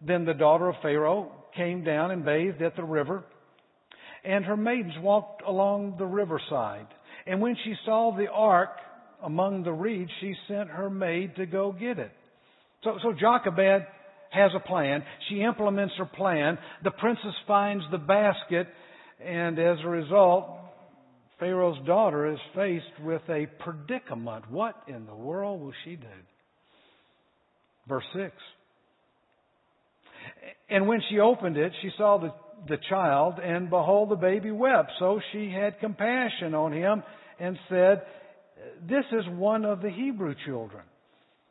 Then 0.00 0.24
the 0.24 0.35
daughter 0.35 0.68
of 0.68 0.76
Pharaoh 0.83 1.33
came 1.57 1.85
down 1.85 2.11
and 2.11 2.24
bathed 2.24 2.62
at 2.62 2.76
the 2.76 2.85
river, 2.85 3.24
and 4.24 4.44
her 4.44 4.57
maidens 4.57 4.94
walked 5.00 5.42
along 5.46 5.96
the 5.98 6.07
riverside. 6.07 6.87
And 7.26 7.40
when 7.40 7.57
she 7.64 7.74
saw 7.85 8.14
the 8.16 8.28
ark 8.30 8.70
among 9.22 9.62
the 9.62 9.72
reeds, 9.72 10.11
she 10.20 10.35
sent 10.48 10.68
her 10.68 10.90
maid 10.90 11.37
to 11.37 11.46
go 11.46 11.72
get 11.72 11.98
it. 11.98 12.12
So, 12.83 12.98
so 13.02 13.12
Jochebed 13.12 13.87
has 14.30 14.50
a 14.54 14.61
plan. 14.61 15.02
She 15.28 15.40
implements 15.40 15.94
her 15.96 16.04
plan. 16.04 16.59
The 16.83 16.90
princess 16.90 17.35
finds 17.46 17.85
the 17.90 17.98
basket, 17.98 18.66
and 19.24 19.59
as 19.59 19.78
a 19.85 19.88
result, 19.88 20.46
Pharaoh's 21.38 21.85
daughter 21.87 22.33
is 22.33 22.38
faced 22.54 23.02
with 23.02 23.22
a 23.28 23.46
predicament. 23.62 24.50
What 24.50 24.76
in 24.87 25.07
the 25.07 25.14
world 25.14 25.61
will 25.61 25.72
she 25.85 25.96
do? 25.96 26.07
Verse 27.88 28.04
6. 28.14 28.33
And 30.68 30.88
when 30.88 31.00
she 31.11 31.18
opened 31.18 31.57
it, 31.57 31.72
she 31.83 31.90
saw 31.96 32.18
the, 32.18 32.33
the 32.68 32.78
child, 32.88 33.35
and 33.42 33.70
behold, 33.70 34.11
the 34.11 34.16
baby 34.16 34.50
wept. 34.50 34.92
So 34.98 35.20
she 35.33 35.50
had 35.50 35.80
compassion 35.80 36.54
on 36.54 36.72
him 36.72 37.02
and 37.38 37.59
said, 37.68 38.02
This 38.88 39.04
is 39.12 39.24
one 39.28 39.64
of 39.64 39.83
the 39.83 39.90
Hebrew 39.90 40.35
children. 40.46 40.83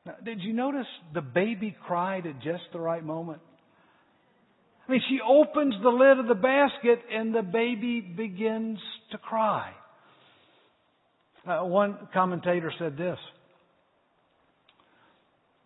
Now, 0.05 0.15
did 0.23 0.41
you 0.41 0.53
notice 0.53 0.87
the 1.13 1.21
baby 1.21 1.75
cried 1.87 2.25
at 2.25 2.41
just 2.41 2.63
the 2.73 2.79
right 2.79 3.03
moment? 3.03 3.39
I 4.87 4.91
mean, 4.91 5.01
she 5.07 5.19
opens 5.25 5.75
the 5.81 5.89
lid 5.89 6.19
of 6.19 6.27
the 6.27 6.35
basket 6.35 6.99
and 7.11 7.33
the 7.33 7.41
baby 7.41 8.01
begins 8.01 8.79
to 9.11 9.17
cry. 9.17 9.71
Uh, 11.47 11.65
one 11.65 11.97
commentator 12.13 12.71
said 12.79 12.97
this 12.97 13.17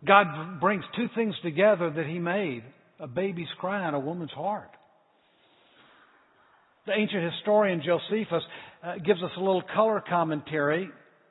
God 0.06 0.60
brings 0.60 0.84
two 0.96 1.06
things 1.16 1.34
together 1.42 1.90
that 1.90 2.06
He 2.06 2.18
made 2.18 2.62
a 3.00 3.06
baby's 3.06 3.48
cry 3.58 3.86
and 3.86 3.94
a 3.94 3.98
woman's 3.98 4.32
heart. 4.32 4.70
The 6.86 6.92
ancient 6.92 7.32
historian 7.34 7.82
Josephus 7.84 8.42
uh, 8.82 8.94
gives 9.04 9.22
us 9.22 9.30
a 9.36 9.40
little 9.40 9.62
color 9.74 10.02
commentary, 10.08 10.88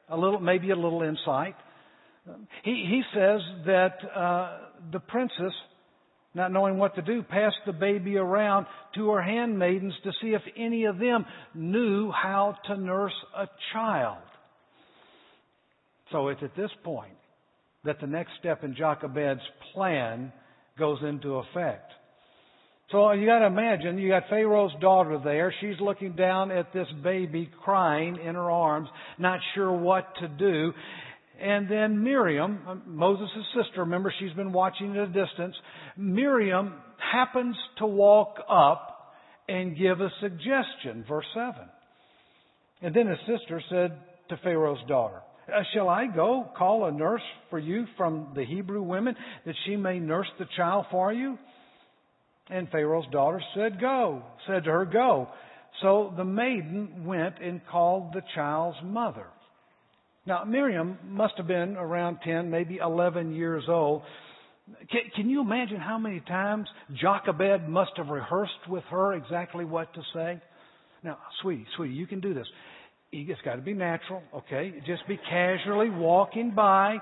a 0.08 0.18
little, 0.18 0.40
maybe 0.40 0.70
a 0.70 0.76
little 0.76 1.02
insight. 1.02 1.56
He, 2.64 2.86
he 2.88 3.02
says 3.14 3.42
that 3.66 3.98
uh, 4.16 4.58
the 4.92 5.00
princess, 5.00 5.54
not 6.34 6.52
knowing 6.52 6.78
what 6.78 6.96
to 6.96 7.02
do, 7.02 7.24
passed 7.24 7.56
the 7.66 7.74
baby 7.74 8.18
around 8.18 8.68
to 8.96 9.10
her 9.10 9.22
handmaidens 9.22 9.94
to 10.04 10.12
see 10.22 10.30
if 10.30 10.42
any 10.56 10.86
of 10.86 11.00
them 11.00 11.26
knew 11.56 12.12
how 12.12 12.56
to 12.68 12.78
nurse 12.78 13.16
a 13.36 13.48
child. 13.74 14.18
So 16.12 16.28
it's 16.28 16.44
at 16.44 16.56
this 16.56 16.72
point 16.84 17.14
that 17.84 18.00
the 18.00 18.08
next 18.08 18.32
step 18.40 18.64
in 18.64 18.76
Jochebed's 18.76 19.42
plan 19.74 20.32
goes 20.78 21.00
into 21.04 21.36
effect. 21.36 21.92
So 22.92 23.12
you 23.12 23.26
got 23.26 23.40
to 23.40 23.48
imagine, 23.48 23.98
you 23.98 24.10
got 24.10 24.24
Pharaoh's 24.30 24.72
daughter 24.80 25.20
there. 25.22 25.54
She's 25.60 25.80
looking 25.82 26.14
down 26.14 26.52
at 26.52 26.72
this 26.74 26.88
baby 27.04 27.50
crying 27.64 28.18
in 28.18 28.36
her 28.36 28.50
arms, 28.50 28.88
not 29.18 29.40
sure 29.56 29.72
what 29.74 30.06
to 30.22 30.28
do. 30.30 30.72
And 31.40 31.70
then 31.70 32.04
Miriam, 32.04 32.60
uh, 32.68 32.76
Moses' 32.86 33.30
sister, 33.54 33.82
remember 33.82 34.14
she's 34.20 34.34
been 34.34 34.54
watching 34.54 34.92
at 34.92 35.04
a 35.04 35.08
distance. 35.08 35.56
Miriam 35.98 36.76
happens 37.12 37.56
to 37.80 37.86
walk 37.86 38.38
up 38.50 39.14
and 39.50 39.78
give 39.78 40.00
a 40.00 40.10
suggestion, 40.22 41.04
verse 41.08 41.26
7. 41.34 41.54
And 42.82 42.96
then 42.96 43.08
his 43.08 43.20
sister 43.28 43.62
said 43.70 43.98
to 44.30 44.38
Pharaoh's 44.38 44.80
daughter, 44.88 45.22
uh, 45.48 45.62
Shall 45.74 45.90
I 45.90 46.08
go 46.08 46.50
call 46.58 46.86
a 46.86 46.92
nurse 46.92 47.22
for 47.50 47.60
you 47.60 47.86
from 47.98 48.34
the 48.36 48.46
Hebrew 48.46 48.82
women 48.82 49.16
that 49.46 49.56
she 49.66 49.76
may 49.76 50.00
nurse 50.00 50.28
the 50.40 50.46
child 50.56 50.86
for 50.92 51.12
you? 51.12 51.38
And 52.50 52.70
Pharaoh's 52.70 53.08
daughter 53.12 53.42
said, 53.56 53.80
Go, 53.80 54.24
said 54.48 54.64
to 54.66 54.72
her, 54.72 54.86
Go. 54.86 55.30
So 55.82 56.14
the 56.16 56.24
maiden 56.24 57.06
went 57.06 57.40
and 57.42 57.62
called 57.70 58.14
the 58.14 58.22
child's 58.36 58.78
mother. 58.84 59.28
Now, 60.26 60.44
Miriam 60.44 60.98
must 61.08 61.36
have 61.38 61.48
been 61.48 61.78
around 61.78 62.20
10, 62.24 62.50
maybe 62.50 62.78
11 62.78 63.34
years 63.34 63.64
old. 63.70 64.02
Can, 64.92 65.02
can 65.16 65.30
you 65.30 65.40
imagine 65.42 65.78
how 65.78 65.98
many 65.98 66.20
times 66.22 66.68
Jochebed 67.00 67.70
must 67.70 67.92
have 67.96 68.08
rehearsed 68.08 68.68
with 68.68 68.84
her 68.90 69.14
exactly 69.14 69.64
what 69.64 69.94
to 69.94 70.02
say? 70.14 70.42
Now, 71.04 71.18
sweetie, 71.42 71.66
sweetie, 71.78 71.94
you 71.94 72.08
can 72.08 72.20
do 72.20 72.34
this. 72.34 72.48
It's 73.28 73.42
got 73.42 73.56
to 73.56 73.62
be 73.62 73.74
natural, 73.74 74.22
okay? 74.34 74.74
Just 74.86 75.08
be 75.08 75.18
casually 75.30 75.90
walking 75.90 76.54
by, 76.56 76.98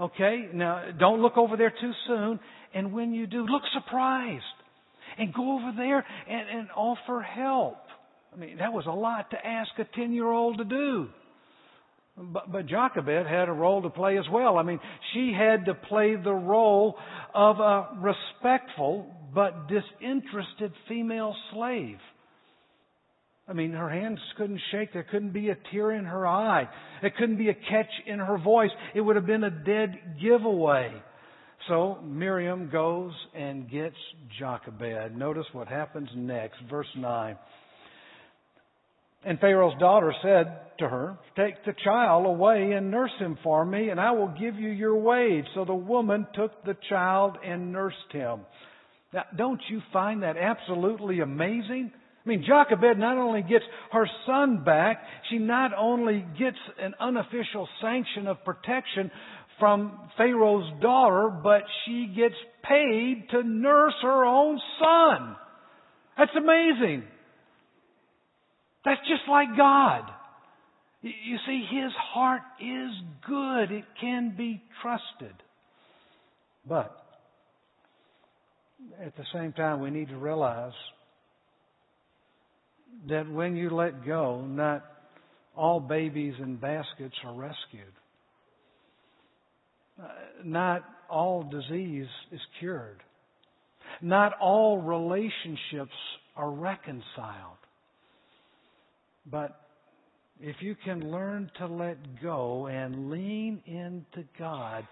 okay? 0.00 0.48
Now, 0.52 0.84
don't 0.98 1.22
look 1.22 1.36
over 1.36 1.56
there 1.56 1.72
too 1.80 1.92
soon. 2.06 2.40
And 2.74 2.92
when 2.92 3.12
you 3.12 3.26
do, 3.26 3.46
look 3.46 3.62
surprised. 3.72 4.42
And 5.16 5.32
go 5.32 5.58
over 5.58 5.72
there 5.76 6.04
and, 6.28 6.58
and 6.58 6.68
offer 6.76 7.22
help. 7.22 7.78
I 8.32 8.36
mean, 8.36 8.58
that 8.58 8.72
was 8.72 8.84
a 8.86 8.92
lot 8.92 9.30
to 9.30 9.46
ask 9.46 9.70
a 9.78 9.84
10 9.96 10.12
year 10.12 10.30
old 10.30 10.58
to 10.58 10.64
do. 10.64 11.08
But, 12.16 12.50
but 12.50 12.66
Jochebed 12.66 13.26
had 13.26 13.48
a 13.48 13.52
role 13.52 13.82
to 13.82 13.90
play 13.90 14.18
as 14.18 14.24
well. 14.30 14.58
I 14.58 14.62
mean, 14.62 14.80
she 15.12 15.32
had 15.36 15.66
to 15.66 15.74
play 15.74 16.16
the 16.16 16.32
role 16.32 16.96
of 17.34 17.58
a 17.58 17.88
respectful 17.98 19.06
but 19.34 19.68
disinterested 19.68 20.72
female 20.88 21.34
slave. 21.52 21.98
I 23.46 23.52
mean, 23.52 23.72
her 23.72 23.90
hands 23.90 24.18
couldn't 24.38 24.60
shake. 24.72 24.92
There 24.92 25.02
couldn't 25.02 25.32
be 25.32 25.50
a 25.50 25.56
tear 25.70 25.92
in 25.92 26.04
her 26.06 26.26
eye. 26.26 26.66
There 27.02 27.12
couldn't 27.16 27.36
be 27.36 27.50
a 27.50 27.54
catch 27.54 27.90
in 28.06 28.18
her 28.18 28.38
voice. 28.38 28.70
It 28.94 29.02
would 29.02 29.16
have 29.16 29.26
been 29.26 29.44
a 29.44 29.50
dead 29.50 30.16
giveaway. 30.22 30.92
So 31.68 31.98
Miriam 32.02 32.70
goes 32.70 33.12
and 33.34 33.70
gets 33.70 33.96
Jochebed. 34.38 35.16
Notice 35.16 35.46
what 35.52 35.68
happens 35.68 36.08
next. 36.14 36.56
Verse 36.70 36.88
9. 36.96 37.36
And 39.26 39.38
Pharaoh's 39.40 39.78
daughter 39.78 40.14
said 40.22 40.78
to 40.78 40.88
her, 40.88 41.18
Take 41.36 41.64
the 41.64 41.74
child 41.84 42.26
away 42.26 42.72
and 42.72 42.90
nurse 42.90 43.12
him 43.18 43.38
for 43.42 43.64
me, 43.64 43.88
and 43.88 43.98
I 43.98 44.10
will 44.12 44.34
give 44.38 44.56
you 44.56 44.70
your 44.70 44.96
wage. 44.96 45.46
So 45.54 45.64
the 45.64 45.74
woman 45.74 46.26
took 46.34 46.64
the 46.64 46.76
child 46.88 47.38
and 47.44 47.72
nursed 47.72 48.12
him. 48.12 48.40
Now, 49.14 49.24
don't 49.36 49.60
you 49.70 49.80
find 49.92 50.22
that 50.22 50.36
absolutely 50.36 51.20
amazing? 51.20 51.92
I 52.24 52.28
mean, 52.28 52.44
Jochebed 52.46 52.98
not 52.98 53.18
only 53.18 53.42
gets 53.42 53.64
her 53.92 54.08
son 54.26 54.64
back, 54.64 55.02
she 55.30 55.38
not 55.38 55.72
only 55.76 56.24
gets 56.38 56.56
an 56.80 56.94
unofficial 56.98 57.68
sanction 57.82 58.26
of 58.26 58.42
protection 58.44 59.10
from 59.58 59.98
Pharaoh's 60.16 60.70
daughter, 60.80 61.28
but 61.28 61.62
she 61.84 62.12
gets 62.16 62.34
paid 62.62 63.26
to 63.30 63.42
nurse 63.42 63.94
her 64.02 64.24
own 64.24 64.58
son. 64.80 65.36
That's 66.16 66.30
amazing. 66.36 67.04
That's 68.84 69.00
just 69.00 69.28
like 69.28 69.56
God. 69.56 70.10
You 71.02 71.36
see, 71.46 71.66
His 71.70 71.92
heart 72.14 72.42
is 72.58 72.90
good. 73.26 73.70
It 73.70 73.84
can 74.00 74.34
be 74.36 74.62
trusted. 74.80 75.34
But 76.66 76.96
at 79.04 79.14
the 79.16 79.24
same 79.34 79.52
time, 79.52 79.80
we 79.80 79.90
need 79.90 80.08
to 80.08 80.16
realize 80.16 80.72
that 83.08 83.30
when 83.30 83.56
you 83.56 83.70
let 83.70 84.06
go, 84.06 84.42
not 84.42 84.84
all 85.56 85.80
babies 85.80 86.34
in 86.40 86.56
baskets 86.56 87.14
are 87.24 87.34
rescued. 87.34 87.92
Uh, 90.02 90.08
not 90.44 90.82
all 91.08 91.42
disease 91.42 92.08
is 92.32 92.40
cured. 92.58 93.02
Not 94.02 94.32
all 94.40 94.80
relationships 94.80 95.94
are 96.36 96.50
reconciled. 96.50 97.58
But 99.30 99.60
if 100.40 100.56
you 100.60 100.74
can 100.84 101.10
learn 101.10 101.50
to 101.58 101.66
let 101.66 102.20
go 102.20 102.66
and 102.66 103.10
lean 103.10 103.62
into 103.66 104.26
God, 104.38 104.86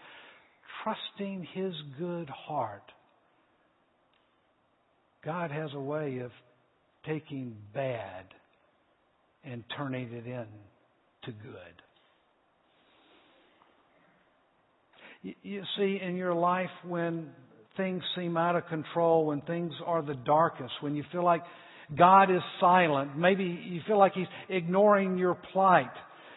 trusting 0.83 1.47
His 1.53 1.75
good 1.99 2.29
heart, 2.29 2.85
God 5.25 5.51
has 5.51 5.71
a 5.75 5.81
way 5.81 6.19
of 6.19 6.31
taking 7.07 7.57
bad 7.75 8.25
and 9.45 9.65
turning 9.77 10.13
it 10.13 10.27
into 10.27 11.39
good. 11.43 11.83
You 15.43 15.63
see, 15.77 16.01
in 16.03 16.17
your 16.17 16.35
life, 16.35 16.71
when 16.87 17.29
things 17.77 18.03
seem 18.17 18.37
out 18.37 18.57
of 18.57 18.67
control, 18.67 19.27
when 19.27 19.41
things 19.43 19.73
are 19.87 20.03
the 20.03 20.15
darkest, 20.15 20.73
when 20.81 20.97
you 20.97 21.05
feel 21.13 21.25
like 21.25 21.43
God 21.97 22.31
is 22.31 22.43
silent, 22.61 23.17
maybe 23.17 23.45
you 23.45 23.81
feel 23.87 23.99
like 23.99 24.15
He's 24.15 24.27
ignoring 24.49 25.19
your 25.19 25.37
plight. 25.53 25.91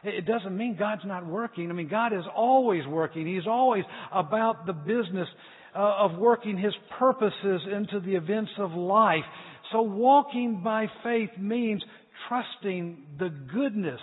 It 0.04 0.28
doesn't 0.28 0.56
mean 0.56 0.75
God's 0.78 1.01
not 1.06 1.25
working. 1.25 1.71
I 1.71 1.73
mean, 1.73 1.89
God 1.89 2.13
is 2.13 2.23
always 2.36 2.86
working. 2.86 3.25
He's 3.25 3.47
always 3.47 3.84
about 4.13 4.67
the 4.67 4.73
business 4.73 5.28
uh, 5.75 5.80
of 5.80 6.19
working 6.19 6.58
His 6.58 6.73
purposes 6.99 7.62
into 7.73 7.99
the 8.06 8.15
events 8.15 8.51
of 8.60 8.71
life. 8.71 9.23
So 9.71 9.82
walking 9.82 10.62
by 10.63 10.88
faith 11.04 11.32
means 11.39 11.84
trusting 12.28 13.06
the 13.19 13.30
goodness 13.30 14.01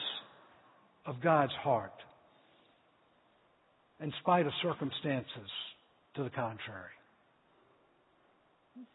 of 1.06 1.20
God's 1.22 1.52
heart 1.62 1.92
in 4.00 4.12
spite 4.20 4.46
of 4.46 4.52
circumstances 4.62 5.50
to 6.16 6.24
the 6.24 6.30
contrary. 6.30 6.90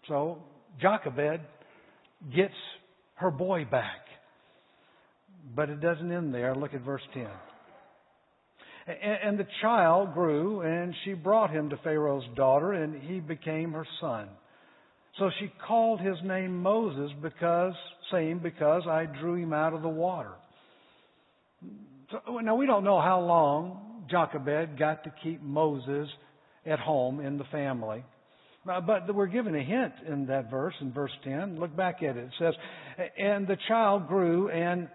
So 0.08 0.39
Jochebed 0.82 1.41
gets 2.36 2.53
her 3.15 3.32
boy 3.32 3.65
back. 3.65 4.01
But 5.56 5.69
it 5.69 5.80
doesn't 5.80 6.12
end 6.12 6.34
there. 6.34 6.56
Look 6.56 6.73
at 6.73 6.82
verse 6.82 7.01
10. 7.13 7.27
And 8.88 9.38
the 9.38 9.47
child 9.62 10.13
grew, 10.13 10.62
and 10.62 10.93
she 11.03 11.13
brought 11.13 11.51
him 11.51 11.69
to 11.69 11.77
Pharaoh's 11.77 12.23
daughter, 12.36 12.73
and 12.73 13.01
he 13.01 13.19
became 13.19 13.73
her 13.73 13.86
son. 13.99 14.30
So 15.19 15.32
she 15.39 15.51
called 15.67 15.99
his 15.99 16.17
name 16.23 16.62
Moses 16.62 17.12
because, 17.21 17.73
saying, 18.12 18.39
because 18.43 18.84
I 18.88 19.06
drew 19.06 19.36
him 19.36 19.51
out 19.53 19.73
of 19.73 19.82
the 19.82 19.89
water. 19.89 20.34
So, 22.12 22.38
now 22.38 22.56
we 22.56 22.67
don't 22.67 22.84
know 22.84 23.01
how 23.01 23.19
long 23.19 24.03
Jochebed 24.10 24.77
got 24.77 25.03
to 25.03 25.13
keep 25.23 25.41
Moses 25.41 26.08
at 26.65 26.80
home 26.80 27.19
in 27.19 27.38
the 27.38 27.43
family. 27.45 28.03
But 28.65 29.13
we're 29.15 29.27
given 29.27 29.56
a 29.56 29.63
hint 29.63 29.93
in 30.08 30.25
that 30.27 30.51
verse, 30.51 30.73
in 30.82 30.91
verse 30.91 31.12
10. 31.23 31.58
Look 31.58 31.75
back 31.75 32.03
at 32.03 32.17
it. 32.17 32.25
It 32.25 32.32
says, 32.38 32.53
And 33.17 33.47
the 33.47 33.58
child 33.67 34.08
grew, 34.08 34.49
and 34.49 34.89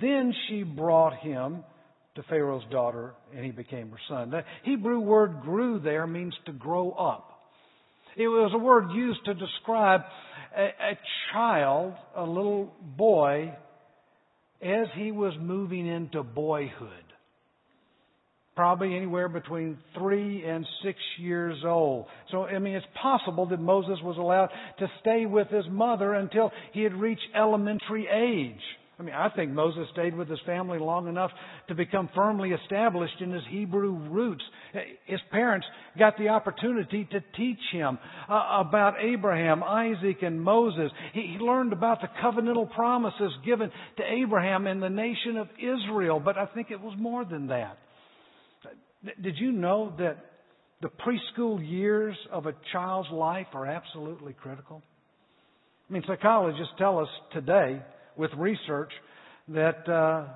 then 0.00 0.32
she 0.48 0.62
brought 0.62 1.18
him 1.18 1.64
to 2.14 2.22
Pharaoh's 2.24 2.64
daughter, 2.70 3.14
and 3.34 3.44
he 3.44 3.50
became 3.50 3.90
her 3.90 3.98
son. 4.08 4.30
The 4.30 4.42
Hebrew 4.64 5.00
word 5.00 5.40
grew 5.42 5.80
there 5.80 6.06
means 6.06 6.34
to 6.46 6.52
grow 6.52 6.92
up. 6.92 7.29
It 8.16 8.28
was 8.28 8.52
a 8.54 8.58
word 8.58 8.90
used 8.92 9.24
to 9.26 9.34
describe 9.34 10.02
a, 10.56 10.64
a 10.64 10.98
child, 11.32 11.94
a 12.16 12.24
little 12.24 12.72
boy, 12.96 13.54
as 14.62 14.86
he 14.96 15.12
was 15.12 15.34
moving 15.40 15.86
into 15.86 16.22
boyhood 16.22 17.04
probably 18.60 18.94
anywhere 18.94 19.26
between 19.26 19.78
three 19.96 20.44
and 20.44 20.66
six 20.84 20.98
years 21.18 21.56
old. 21.64 22.04
So, 22.30 22.44
I 22.44 22.58
mean, 22.58 22.74
it's 22.74 22.84
possible 23.00 23.46
that 23.46 23.58
Moses 23.58 23.98
was 24.02 24.18
allowed 24.18 24.50
to 24.80 24.86
stay 25.00 25.24
with 25.24 25.48
his 25.48 25.64
mother 25.70 26.12
until 26.12 26.52
he 26.72 26.82
had 26.82 26.92
reached 26.92 27.22
elementary 27.34 28.06
age. 28.06 28.60
I 29.00 29.02
mean, 29.02 29.14
I 29.14 29.30
think 29.30 29.52
Moses 29.52 29.86
stayed 29.94 30.14
with 30.14 30.28
his 30.28 30.40
family 30.44 30.78
long 30.78 31.08
enough 31.08 31.30
to 31.68 31.74
become 31.74 32.10
firmly 32.14 32.50
established 32.50 33.18
in 33.20 33.32
his 33.32 33.42
Hebrew 33.48 33.92
roots. 34.10 34.42
His 35.06 35.20
parents 35.30 35.66
got 35.98 36.18
the 36.18 36.28
opportunity 36.28 37.08
to 37.10 37.20
teach 37.34 37.58
him 37.72 37.98
uh, 38.28 38.62
about 38.62 38.96
Abraham, 39.00 39.64
Isaac, 39.64 40.18
and 40.20 40.38
Moses. 40.38 40.90
He, 41.14 41.34
he 41.38 41.42
learned 41.42 41.72
about 41.72 42.02
the 42.02 42.08
covenantal 42.22 42.70
promises 42.74 43.32
given 43.42 43.70
to 43.96 44.02
Abraham 44.02 44.66
and 44.66 44.82
the 44.82 44.90
nation 44.90 45.38
of 45.38 45.48
Israel, 45.58 46.20
but 46.20 46.36
I 46.36 46.44
think 46.44 46.70
it 46.70 46.80
was 46.82 46.94
more 46.98 47.24
than 47.24 47.46
that. 47.46 47.78
Did 49.22 49.38
you 49.38 49.50
know 49.50 49.94
that 49.98 50.18
the 50.82 50.88
preschool 50.90 51.58
years 51.66 52.16
of 52.30 52.44
a 52.44 52.52
child's 52.70 53.08
life 53.10 53.46
are 53.54 53.64
absolutely 53.64 54.34
critical? 54.34 54.82
I 55.88 55.92
mean, 55.94 56.02
psychologists 56.06 56.74
tell 56.76 56.98
us 56.98 57.08
today 57.32 57.80
with 58.20 58.30
research 58.36 58.92
that 59.48 59.88
uh, 59.88 60.26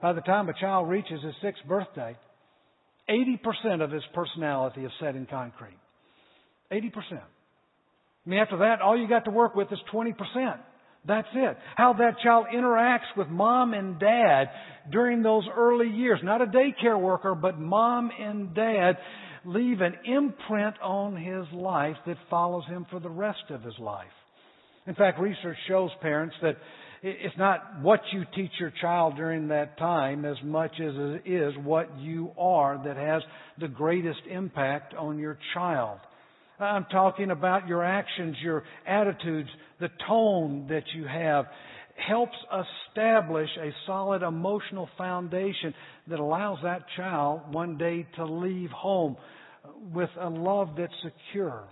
by 0.00 0.14
the 0.14 0.22
time 0.22 0.48
a 0.48 0.54
child 0.58 0.88
reaches 0.88 1.22
his 1.22 1.34
sixth 1.42 1.62
birthday, 1.68 2.16
80% 3.08 3.84
of 3.84 3.90
his 3.90 4.02
personality 4.14 4.80
is 4.80 4.90
set 4.98 5.14
in 5.14 5.26
concrete. 5.26 5.78
80%. 6.72 6.90
I 7.12 8.28
mean, 8.28 8.40
after 8.40 8.58
that, 8.58 8.80
all 8.80 8.98
you 8.98 9.08
got 9.08 9.26
to 9.26 9.30
work 9.30 9.54
with 9.54 9.70
is 9.70 9.78
20%. 9.92 10.14
That's 11.06 11.28
it. 11.34 11.56
How 11.76 11.94
that 11.94 12.18
child 12.22 12.46
interacts 12.54 13.16
with 13.16 13.28
mom 13.28 13.74
and 13.74 13.98
dad 13.98 14.50
during 14.90 15.22
those 15.22 15.44
early 15.54 15.88
years. 15.88 16.20
Not 16.22 16.42
a 16.42 16.46
daycare 16.46 17.00
worker, 17.00 17.34
but 17.34 17.58
mom 17.58 18.10
and 18.18 18.54
dad 18.54 18.96
leave 19.44 19.80
an 19.80 19.94
imprint 20.04 20.76
on 20.82 21.16
his 21.16 21.46
life 21.54 21.96
that 22.06 22.16
follows 22.28 22.64
him 22.66 22.86
for 22.90 23.00
the 23.00 23.08
rest 23.08 23.44
of 23.50 23.62
his 23.62 23.78
life. 23.78 24.06
In 24.86 24.94
fact, 24.94 25.20
research 25.20 25.56
shows 25.68 25.90
parents 26.00 26.34
that 26.42 26.56
it's 27.02 27.36
not 27.38 27.80
what 27.80 28.00
you 28.12 28.24
teach 28.34 28.50
your 28.58 28.72
child 28.80 29.16
during 29.16 29.48
that 29.48 29.78
time 29.78 30.24
as 30.24 30.36
much 30.42 30.72
as 30.74 30.94
it 30.96 31.22
is 31.24 31.54
what 31.62 31.98
you 31.98 32.30
are 32.38 32.80
that 32.84 32.96
has 32.96 33.22
the 33.58 33.68
greatest 33.68 34.20
impact 34.30 34.94
on 34.94 35.18
your 35.18 35.38
child. 35.54 35.98
I'm 36.58 36.84
talking 36.92 37.30
about 37.30 37.68
your 37.68 37.82
actions, 37.82 38.36
your 38.42 38.64
attitudes, 38.86 39.48
the 39.80 39.88
tone 40.06 40.66
that 40.68 40.84
you 40.94 41.06
have 41.06 41.46
helps 42.06 42.36
establish 42.90 43.48
a 43.58 43.70
solid 43.86 44.22
emotional 44.22 44.88
foundation 44.98 45.74
that 46.08 46.18
allows 46.18 46.58
that 46.62 46.82
child 46.96 47.52
one 47.52 47.78
day 47.78 48.06
to 48.16 48.24
leave 48.24 48.70
home 48.70 49.16
with 49.92 50.10
a 50.20 50.28
love 50.28 50.70
that's 50.76 50.92
secure, 51.02 51.64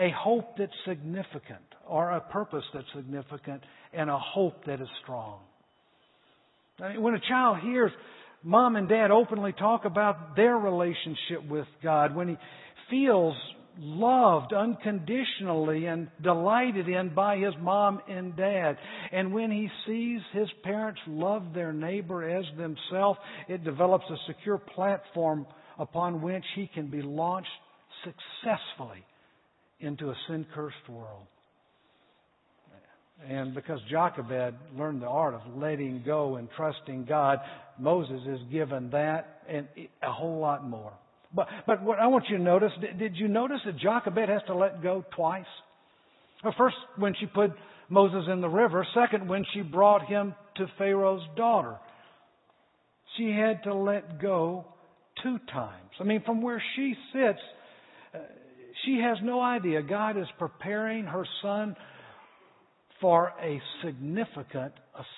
a 0.00 0.10
hope 0.16 0.56
that's 0.56 0.72
significant, 0.86 1.60
or 1.86 2.10
a 2.10 2.20
purpose 2.20 2.64
that's 2.72 2.86
significant, 2.96 3.62
and 3.92 4.08
a 4.08 4.18
hope 4.18 4.64
that 4.64 4.80
is 4.80 4.88
strong. 5.02 5.40
I 6.80 6.94
mean, 6.94 7.02
when 7.02 7.14
a 7.14 7.20
child 7.20 7.58
hears 7.62 7.92
mom 8.42 8.76
and 8.76 8.88
dad 8.88 9.10
openly 9.10 9.52
talk 9.52 9.84
about 9.84 10.34
their 10.36 10.56
relationship 10.56 11.46
with 11.48 11.66
God, 11.82 12.16
when 12.16 12.28
he 12.28 12.36
feels 12.88 13.36
loved 13.78 14.52
unconditionally 14.52 15.86
and 15.86 16.08
delighted 16.22 16.88
in 16.88 17.14
by 17.14 17.36
his 17.36 17.54
mom 17.60 18.00
and 18.08 18.36
dad. 18.36 18.76
And 19.12 19.32
when 19.32 19.50
he 19.50 19.68
sees 19.86 20.20
his 20.32 20.48
parents 20.64 21.00
love 21.06 21.54
their 21.54 21.72
neighbor 21.72 22.28
as 22.28 22.44
themselves, 22.58 23.18
it 23.48 23.64
develops 23.64 24.04
a 24.10 24.16
secure 24.26 24.58
platform 24.58 25.46
upon 25.78 26.20
which 26.20 26.44
he 26.56 26.68
can 26.74 26.90
be 26.90 27.00
launched 27.00 27.48
successfully 28.04 29.04
into 29.80 30.10
a 30.10 30.14
sin 30.28 30.46
cursed 30.54 30.88
world. 30.88 31.26
And 33.28 33.54
because 33.54 33.80
Jochebed 33.90 34.54
learned 34.78 35.02
the 35.02 35.06
art 35.06 35.34
of 35.34 35.42
letting 35.56 36.02
go 36.06 36.36
and 36.36 36.48
trusting 36.56 37.04
God, 37.04 37.38
Moses 37.78 38.20
is 38.26 38.40
given 38.50 38.90
that 38.90 39.42
and 39.48 39.68
a 40.02 40.10
whole 40.10 40.38
lot 40.38 40.66
more. 40.66 40.92
But, 41.34 41.48
but 41.66 41.82
what 41.82 41.98
I 41.98 42.06
want 42.06 42.24
you 42.30 42.38
to 42.38 42.42
notice, 42.42 42.72
did, 42.80 42.98
did 42.98 43.16
you 43.16 43.28
notice 43.28 43.60
that 43.66 43.78
Jochebed 43.78 44.28
has 44.28 44.40
to 44.46 44.54
let 44.54 44.82
go 44.82 45.04
twice? 45.14 45.44
Well, 46.42 46.54
first, 46.56 46.76
when 46.96 47.14
she 47.20 47.26
put 47.26 47.50
Moses 47.90 48.24
in 48.32 48.40
the 48.40 48.48
river. 48.48 48.86
Second, 48.94 49.28
when 49.28 49.44
she 49.52 49.60
brought 49.60 50.06
him 50.06 50.34
to 50.56 50.66
Pharaoh's 50.78 51.26
daughter. 51.36 51.76
She 53.16 53.30
had 53.30 53.64
to 53.64 53.74
let 53.74 54.22
go 54.22 54.64
two 55.22 55.38
times. 55.52 55.90
I 56.00 56.04
mean, 56.04 56.22
from 56.24 56.40
where 56.40 56.62
she 56.76 56.94
sits, 57.12 57.40
she 58.84 59.00
has 59.02 59.18
no 59.22 59.40
idea. 59.40 59.82
God 59.82 60.16
is 60.18 60.26
preparing 60.38 61.04
her 61.04 61.26
son 61.42 61.76
for 63.00 63.32
a 63.42 63.60
significant 63.84 64.72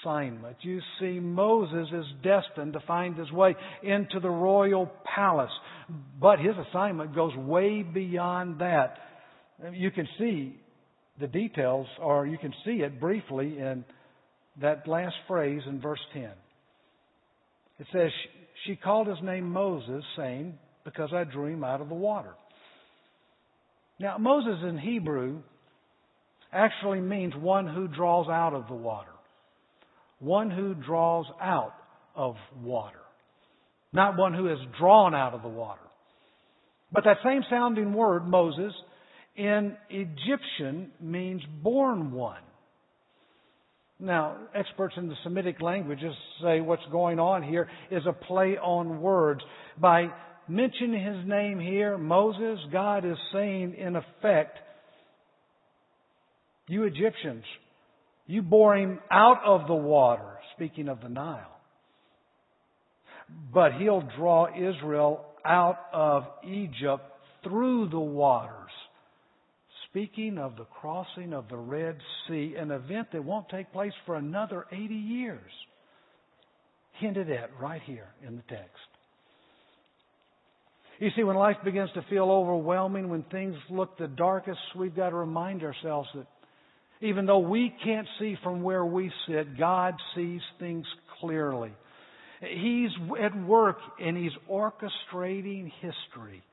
assignment. 0.04 0.56
You 0.60 0.80
see, 1.00 1.18
Moses 1.18 1.88
is 1.92 2.04
destined 2.22 2.74
to 2.74 2.80
find 2.86 3.16
his 3.16 3.30
way 3.32 3.56
into 3.82 4.20
the 4.20 4.30
royal 4.30 4.90
palace, 5.14 5.50
but 6.20 6.38
his 6.38 6.54
assignment 6.68 7.14
goes 7.14 7.34
way 7.36 7.82
beyond 7.82 8.60
that. 8.60 8.98
You 9.72 9.90
can 9.90 10.06
see 10.18 10.56
the 11.20 11.26
details, 11.26 11.86
or 12.00 12.26
you 12.26 12.38
can 12.38 12.54
see 12.64 12.82
it 12.82 13.00
briefly 13.00 13.58
in 13.58 13.84
that 14.60 14.86
last 14.86 15.14
phrase 15.26 15.62
in 15.66 15.80
verse 15.80 16.00
10. 16.14 16.28
It 17.78 17.86
says, 17.92 18.10
She 18.66 18.76
called 18.76 19.08
his 19.08 19.18
name 19.22 19.50
Moses, 19.50 20.04
saying, 20.16 20.54
Because 20.84 21.10
I 21.12 21.24
drew 21.24 21.46
him 21.46 21.64
out 21.64 21.80
of 21.80 21.88
the 21.88 21.94
water. 21.94 22.34
Now, 24.02 24.18
Moses 24.18 24.58
in 24.68 24.78
Hebrew 24.78 25.42
actually 26.52 27.00
means 27.00 27.34
one 27.36 27.68
who 27.68 27.86
draws 27.86 28.26
out 28.28 28.52
of 28.52 28.66
the 28.66 28.74
water. 28.74 29.12
One 30.18 30.50
who 30.50 30.74
draws 30.74 31.26
out 31.40 31.74
of 32.16 32.34
water. 32.60 32.98
Not 33.92 34.18
one 34.18 34.34
who 34.34 34.50
is 34.52 34.58
drawn 34.76 35.14
out 35.14 35.34
of 35.34 35.42
the 35.42 35.48
water. 35.48 35.80
But 36.90 37.04
that 37.04 37.18
same 37.24 37.42
sounding 37.48 37.94
word, 37.94 38.26
Moses, 38.26 38.72
in 39.36 39.76
Egyptian 39.88 40.90
means 41.00 41.42
born 41.62 42.10
one. 42.10 42.42
Now, 44.00 44.36
experts 44.52 44.94
in 44.96 45.08
the 45.08 45.14
Semitic 45.22 45.62
languages 45.62 46.12
say 46.42 46.60
what's 46.60 46.82
going 46.90 47.20
on 47.20 47.44
here 47.44 47.68
is 47.92 48.02
a 48.08 48.12
play 48.12 48.58
on 48.58 49.00
words. 49.00 49.42
By 49.80 50.08
mentioning 50.48 51.04
his 51.04 51.26
name 51.26 51.58
here, 51.58 51.96
Moses, 51.98 52.58
God 52.72 53.04
is 53.04 53.16
saying, 53.32 53.74
in 53.74 53.96
effect, 53.96 54.58
you 56.68 56.84
Egyptians, 56.84 57.44
you 58.26 58.42
bore 58.42 58.76
him 58.76 59.00
out 59.10 59.42
of 59.44 59.66
the 59.66 59.74
water, 59.74 60.38
speaking 60.54 60.88
of 60.88 61.00
the 61.00 61.08
Nile. 61.08 61.60
But 63.52 63.72
he'll 63.78 64.08
draw 64.16 64.48
Israel 64.54 65.24
out 65.44 65.78
of 65.92 66.24
Egypt 66.44 67.02
through 67.42 67.88
the 67.88 67.98
waters. 67.98 68.70
Speaking 69.90 70.38
of 70.38 70.56
the 70.56 70.64
crossing 70.64 71.32
of 71.32 71.48
the 71.48 71.56
Red 71.56 71.98
Sea, 72.26 72.54
an 72.58 72.70
event 72.70 73.08
that 73.12 73.24
won't 73.24 73.48
take 73.48 73.72
place 73.72 73.92
for 74.06 74.16
another 74.16 74.66
80 74.72 74.94
years. 74.94 75.50
Hinted 76.98 77.30
at 77.30 77.50
right 77.60 77.82
here 77.84 78.08
in 78.26 78.36
the 78.36 78.42
text. 78.48 78.91
You 81.02 81.10
see, 81.16 81.24
when 81.24 81.34
life 81.34 81.56
begins 81.64 81.90
to 81.94 82.06
feel 82.08 82.30
overwhelming, 82.30 83.08
when 83.08 83.24
things 83.24 83.56
look 83.68 83.98
the 83.98 84.06
darkest, 84.06 84.60
we've 84.78 84.94
got 84.94 85.10
to 85.10 85.16
remind 85.16 85.64
ourselves 85.64 86.08
that 86.14 86.28
even 87.00 87.26
though 87.26 87.40
we 87.40 87.74
can't 87.82 88.06
see 88.20 88.36
from 88.44 88.62
where 88.62 88.84
we 88.84 89.10
sit, 89.26 89.58
God 89.58 89.96
sees 90.14 90.40
things 90.60 90.86
clearly. 91.18 91.72
He's 92.40 92.90
at 93.20 93.36
work 93.44 93.78
and 94.00 94.16
He's 94.16 94.30
orchestrating 94.48 95.72
history 95.80 96.44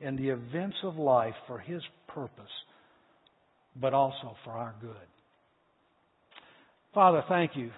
and 0.00 0.16
the 0.16 0.28
events 0.28 0.76
of 0.84 0.94
life 0.94 1.34
for 1.48 1.58
His 1.58 1.82
purpose, 2.06 2.44
but 3.74 3.92
also 3.92 4.36
for 4.44 4.52
our 4.52 4.76
good. 4.80 4.94
Father, 6.94 7.24
thank 7.28 7.56
you. 7.56 7.72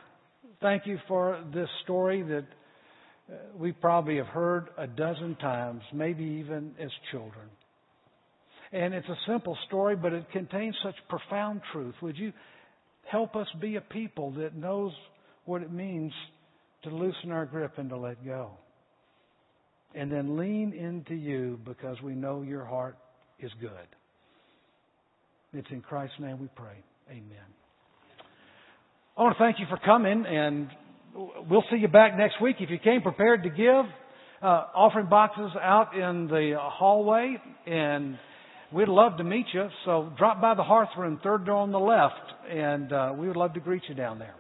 Thank 0.61 0.83
you 0.85 0.99
for 1.09 1.43
this 1.55 1.71
story 1.85 2.21
that 2.21 2.45
Uh, 3.31 3.35
we 3.57 3.73
probably 3.73 4.17
have 4.17 4.27
heard 4.27 4.69
a 4.79 4.87
dozen 4.87 5.37
times, 5.37 5.83
maybe 5.93 6.25
even 6.25 6.75
as 6.81 6.91
children. 7.11 7.49
And 8.73 8.95
it's 8.95 9.09
a 9.09 9.17
simple 9.27 9.57
story, 9.67 9.97
but 9.97 10.13
it 10.13 10.31
contains 10.33 10.75
such 10.83 10.95
profound 11.09 11.61
truth. 11.73 11.95
Would 12.03 12.19
you 12.19 12.33
help 13.11 13.37
us 13.37 13.47
be 13.61 13.77
a 13.77 13.81
people 13.81 14.31
that 14.33 14.55
knows 14.55 14.93
what 15.45 15.63
it 15.63 15.73
means 15.73 16.13
to 16.85 16.91
loosen 16.91 17.31
our 17.31 17.47
grip 17.47 17.79
and 17.79 17.89
to 17.91 17.97
let 17.97 18.25
go? 18.25 18.51
And 19.95 20.13
then 20.13 20.37
lean 20.37 20.75
into 20.75 21.15
you 21.15 21.59
because 21.65 21.97
we 22.03 22.15
know 22.15 22.43
your 22.43 22.65
heart 22.65 22.99
is 23.41 23.51
good. 23.61 23.71
It's 25.55 25.69
in 25.71 25.81
Christ's 25.81 26.21
name 26.21 26.39
we 26.39 26.49
pray. 26.55 26.77
Amen. 27.09 27.49
I 29.17 29.23
want 29.23 29.37
to 29.37 29.43
thank 29.43 29.59
you 29.59 29.67
for 29.71 29.79
coming, 29.79 30.27
and 30.27 30.69
we'll 31.15 31.65
see 31.71 31.77
you 31.77 31.89
back 31.89 32.17
next 32.17 32.41
week. 32.41 32.57
If 32.61 32.71
you 32.71 32.79
came 32.79 33.03
prepared 33.03 33.43
to 33.45 33.51
give, 33.51 33.85
uh, 34.43 34.65
offering 34.75 35.09
boxes 35.09 35.51
out 35.61 35.95
in 35.95 36.29
the 36.29 36.57
hallway, 36.59 37.37
and 37.67 38.19
we'd 38.73 38.89
love 38.89 39.17
to 39.19 39.25
meet 39.25 39.47
you. 39.53 39.69
So 39.85 40.13
drop 40.17 40.41
by 40.41 40.55
the 40.55 40.63
hearth 40.63 40.91
room, 40.97 41.21
third 41.23 41.47
door 41.47 41.57
on 41.57 41.73
the 41.73 41.81
left, 41.81 42.15
and 42.51 42.93
uh, 42.93 43.13
we 43.17 43.27
would 43.27 43.37
love 43.37 43.55
to 43.55 43.61
greet 43.61 43.83
you 43.89 43.95
down 43.95 44.19
there. 44.19 44.35